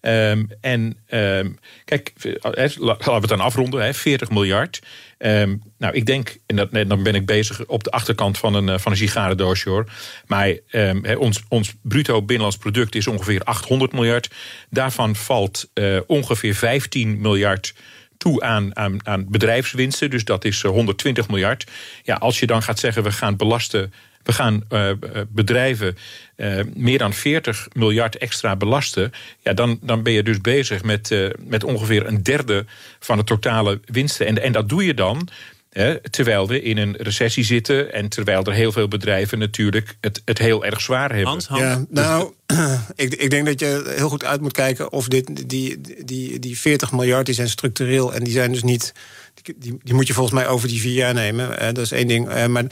Um, 0.00 0.48
en 0.60 0.96
um, 1.10 1.58
kijk, 1.84 2.12
laten 2.42 3.04
we 3.04 3.12
het 3.12 3.28
dan 3.28 3.40
afronden, 3.40 3.82
hè, 3.82 3.94
40 3.94 4.30
miljard. 4.30 4.82
Um, 5.18 5.62
nou, 5.78 5.94
ik 5.94 6.06
denk, 6.06 6.36
en 6.46 6.56
dat, 6.56 6.72
dan 6.72 7.02
ben 7.02 7.14
ik 7.14 7.26
bezig 7.26 7.66
op 7.66 7.84
de 7.84 7.90
achterkant 7.90 8.38
van 8.38 8.54
een, 8.54 8.80
van 8.80 8.92
een 8.92 8.98
sigarendoosje 8.98 9.68
hoor. 9.68 9.86
Maar 10.26 10.54
ons, 11.18 11.42
ons 11.48 11.74
bruto 11.82 12.22
binnenlands 12.22 12.56
product 12.56 12.94
is 12.94 13.06
ongeveer 13.06 13.42
800 13.42 13.92
miljard. 13.92 14.30
Daarvan 14.70 15.16
valt 15.16 15.70
ongeveer 16.06 16.54
15 16.54 17.20
miljard 17.20 17.74
toe 18.18 18.42
aan, 18.42 18.76
aan, 18.76 19.06
aan 19.06 19.26
bedrijfswinsten. 19.28 20.10
Dus 20.10 20.24
dat 20.24 20.44
is 20.44 20.62
120 20.62 21.24
eh, 21.24 21.30
miljard. 21.30 21.66
Ja, 22.02 22.14
als 22.14 22.38
je 22.38 22.46
dan 22.46 22.62
gaat 22.62 22.78
zeggen, 22.78 23.02
we 23.02 23.12
gaan 23.12 23.36
belasten 23.36 23.92
we 24.22 24.34
gaan 24.34 24.62
uh, 24.72 24.90
bedrijven 25.28 25.96
uh, 26.36 26.60
meer 26.74 26.98
dan 26.98 27.12
40 27.12 27.68
miljard 27.72 28.16
extra 28.16 28.56
belasten. 28.56 29.12
Ja, 29.42 29.52
dan, 29.52 29.78
dan 29.82 30.02
ben 30.02 30.12
je 30.12 30.22
dus 30.22 30.40
bezig 30.40 30.82
met, 30.82 31.32
met 31.38 31.64
ongeveer 31.64 32.06
een 32.06 32.22
derde 32.22 32.64
van 32.98 33.16
de 33.18 33.24
totale 33.24 33.80
winsten. 33.84 34.26
En, 34.26 34.42
en 34.42 34.52
dat 34.52 34.68
doe 34.68 34.84
je 34.84 34.94
dan 34.94 35.28
terwijl 36.10 36.48
we 36.48 36.62
in 36.62 36.76
een 36.76 36.96
recessie 36.96 37.44
zitten 37.44 37.92
en 37.92 38.08
terwijl 38.08 38.44
er 38.44 38.52
heel 38.52 38.72
veel 38.72 38.88
bedrijven 38.88 39.38
natuurlijk 39.38 39.96
het, 40.00 40.22
het 40.24 40.38
heel 40.38 40.64
erg 40.64 40.80
zwaar 40.80 41.08
hebben. 41.10 41.28
Hans, 41.28 41.46
Hans. 41.46 41.62
Ja, 41.62 41.84
nou, 41.88 42.32
ik, 42.94 43.14
ik 43.14 43.30
denk 43.30 43.46
dat 43.46 43.60
je 43.60 43.92
heel 43.96 44.08
goed 44.08 44.24
uit 44.24 44.40
moet 44.40 44.52
kijken 44.52 44.92
of 44.92 45.08
dit, 45.08 45.48
die, 45.48 45.80
die, 46.04 46.38
die 46.38 46.58
40 46.58 46.92
miljard 46.92 47.26
die 47.26 47.34
zijn 47.34 47.48
structureel 47.48 48.14
en 48.14 48.24
die 48.24 48.32
zijn 48.32 48.52
dus 48.52 48.62
niet. 48.62 48.92
Die, 49.56 49.78
die 49.82 49.94
moet 49.94 50.06
je 50.06 50.12
volgens 50.12 50.34
mij 50.34 50.48
over 50.48 50.68
die 50.68 50.80
vier 50.80 50.94
jaar 50.94 51.14
nemen. 51.14 51.74
Dat 51.74 51.84
is 51.84 51.92
één 51.92 52.08
ding. 52.08 52.46
Maar 52.48 52.64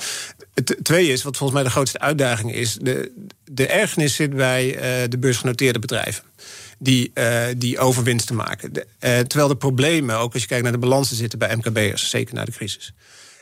het 0.64 0.76
tweede 0.82 1.12
is, 1.12 1.22
wat 1.22 1.36
volgens 1.36 1.58
mij 1.58 1.68
de 1.68 1.74
grootste 1.74 1.98
uitdaging 1.98 2.54
is... 2.54 2.78
De, 2.80 3.12
de 3.44 3.66
ergernis 3.66 4.14
zit 4.14 4.34
bij 4.34 4.76
de 5.08 5.18
beursgenoteerde 5.18 5.78
bedrijven 5.78 6.24
die, 6.78 7.10
uh, 7.14 7.44
die 7.56 7.78
overwinsten 7.78 8.34
maken. 8.34 8.72
terwijl 8.98 9.48
de 9.48 9.56
problemen, 9.56 10.16
ook 10.16 10.32
als 10.32 10.42
je 10.42 10.48
kijkt 10.48 10.62
naar 10.62 10.72
de 10.72 10.78
balansen, 10.78 11.16
zitten 11.16 11.38
bij 11.38 11.56
MKB'ers, 11.56 12.10
zeker 12.10 12.34
na 12.34 12.44
de 12.44 12.52
crisis. 12.52 12.92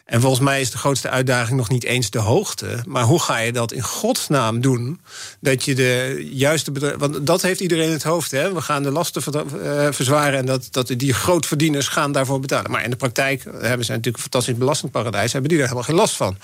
En 0.05 0.21
volgens 0.21 0.43
mij 0.43 0.61
is 0.61 0.71
de 0.71 0.79
grootste 0.79 1.09
uitdaging 1.09 1.57
nog 1.57 1.69
niet 1.69 1.85
eens 1.85 2.11
de 2.11 2.19
hoogte. 2.19 2.79
Maar 2.87 3.05
hoe 3.05 3.21
ga 3.21 3.39
je 3.39 3.53
dat 3.53 3.73
in 3.73 3.83
godsnaam 3.83 4.61
doen? 4.61 5.01
Dat 5.41 5.65
je 5.65 5.75
de 5.75 6.27
juiste 6.33 6.73
bedrijven. 6.73 7.01
Want 7.01 7.27
dat 7.27 7.43
heeft 7.43 7.61
iedereen 7.61 7.87
in 7.87 7.93
het 7.93 8.03
hoofd. 8.03 8.31
Hè? 8.31 8.53
We 8.53 8.61
gaan 8.61 8.83
de 8.83 8.91
lasten 8.91 9.23
uh, 9.37 9.87
verzwaren. 9.91 10.39
En 10.39 10.47
dat, 10.47 10.69
dat 10.71 10.87
die 10.97 11.15
grootverdieners 11.15 11.89
gaan 11.89 12.13
daarvoor 12.13 12.41
betalen. 12.41 12.71
Maar 12.71 12.85
in 12.85 12.91
de 12.91 12.97
praktijk 12.97 13.43
hebben 13.43 13.85
ze 13.85 13.91
natuurlijk 13.91 14.17
een 14.17 14.23
fantastisch 14.23 14.57
belastingparadijs. 14.57 15.33
Hebben 15.33 15.51
die 15.51 15.59
er 15.59 15.65
helemaal 15.65 15.87
geen 15.87 15.97
last 15.97 16.17
van. 16.17 16.37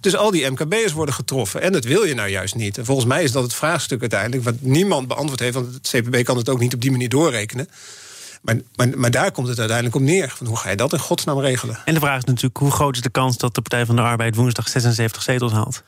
Dus 0.00 0.16
al 0.16 0.30
die 0.30 0.50
MKB'ers 0.50 0.92
worden 0.92 1.14
getroffen. 1.14 1.60
En 1.60 1.72
dat 1.72 1.84
wil 1.84 2.04
je 2.04 2.14
nou 2.14 2.28
juist 2.28 2.54
niet. 2.54 2.78
En 2.78 2.84
volgens 2.84 3.06
mij 3.06 3.22
is 3.22 3.32
dat 3.32 3.42
het 3.42 3.54
vraagstuk 3.54 4.00
uiteindelijk. 4.00 4.44
Wat 4.44 4.60
niemand 4.60 5.08
beantwoord 5.08 5.40
heeft. 5.40 5.54
Want 5.54 5.74
het 5.74 5.88
CPB 5.88 6.24
kan 6.24 6.36
het 6.36 6.48
ook 6.48 6.60
niet 6.60 6.74
op 6.74 6.80
die 6.80 6.90
manier 6.90 7.08
doorrekenen. 7.08 7.68
Maar, 8.40 8.56
maar, 8.76 8.98
maar, 8.98 9.10
daar 9.10 9.32
komt 9.32 9.48
het 9.48 9.58
uiteindelijk 9.58 9.96
op 9.96 10.02
neer. 10.02 10.28
Van 10.36 10.46
hoe 10.46 10.56
ga 10.56 10.70
je 10.70 10.76
dat 10.76 10.92
in 10.92 10.98
godsnaam 10.98 11.38
regelen? 11.38 11.78
En 11.84 11.94
de 11.94 12.00
vraag 12.00 12.18
is 12.18 12.24
natuurlijk: 12.24 12.56
hoe 12.56 12.70
groot 12.70 12.96
is 12.96 13.02
de 13.02 13.10
kans 13.10 13.36
dat 13.36 13.54
de 13.54 13.60
Partij 13.60 13.86
van 13.86 13.96
de 13.96 14.02
Arbeid 14.02 14.34
woensdag 14.34 14.68
76 14.68 15.22
zetels 15.22 15.52
haalt? 15.52 15.82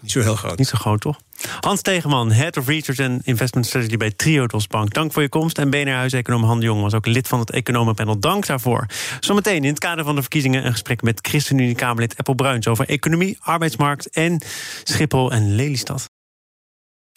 Niet 0.00 0.10
zo 0.10 0.20
heel 0.20 0.36
groot. 0.36 0.58
Niet 0.58 0.68
zo 0.68 0.78
groot, 0.78 1.00
toch? 1.00 1.20
Hans 1.60 1.82
Tegenman, 1.82 2.32
Head 2.32 2.56
of 2.56 2.66
Research 2.66 3.00
and 3.00 3.26
Investment 3.26 3.66
Strategy 3.66 3.96
bij 3.96 4.10
Triodos 4.10 4.66
Bank. 4.66 4.94
Dank 4.94 5.12
voor 5.12 5.22
je 5.22 5.28
komst. 5.28 5.58
En 5.58 5.70
BNR-huiseconoom 5.70 6.44
Han 6.44 6.58
de 6.58 6.64
Jong 6.64 6.82
was 6.82 6.94
ook 6.94 7.06
lid 7.06 7.28
van 7.28 7.38
het 7.38 7.50
economenpanel. 7.50 8.18
Dank 8.18 8.46
daarvoor. 8.46 8.86
Zometeen 9.20 9.64
in 9.64 9.70
het 9.70 9.78
kader 9.78 10.04
van 10.04 10.14
de 10.14 10.20
verkiezingen... 10.20 10.66
een 10.66 10.72
gesprek 10.72 11.02
met 11.02 11.18
ChristenUnie-Kamerlid 11.22 12.16
Apple 12.16 12.34
Bruins... 12.34 12.66
over 12.66 12.88
economie, 12.88 13.36
arbeidsmarkt 13.40 14.10
en 14.10 14.42
Schiphol 14.84 15.32
en 15.32 15.54
Lelystad. 15.54 16.09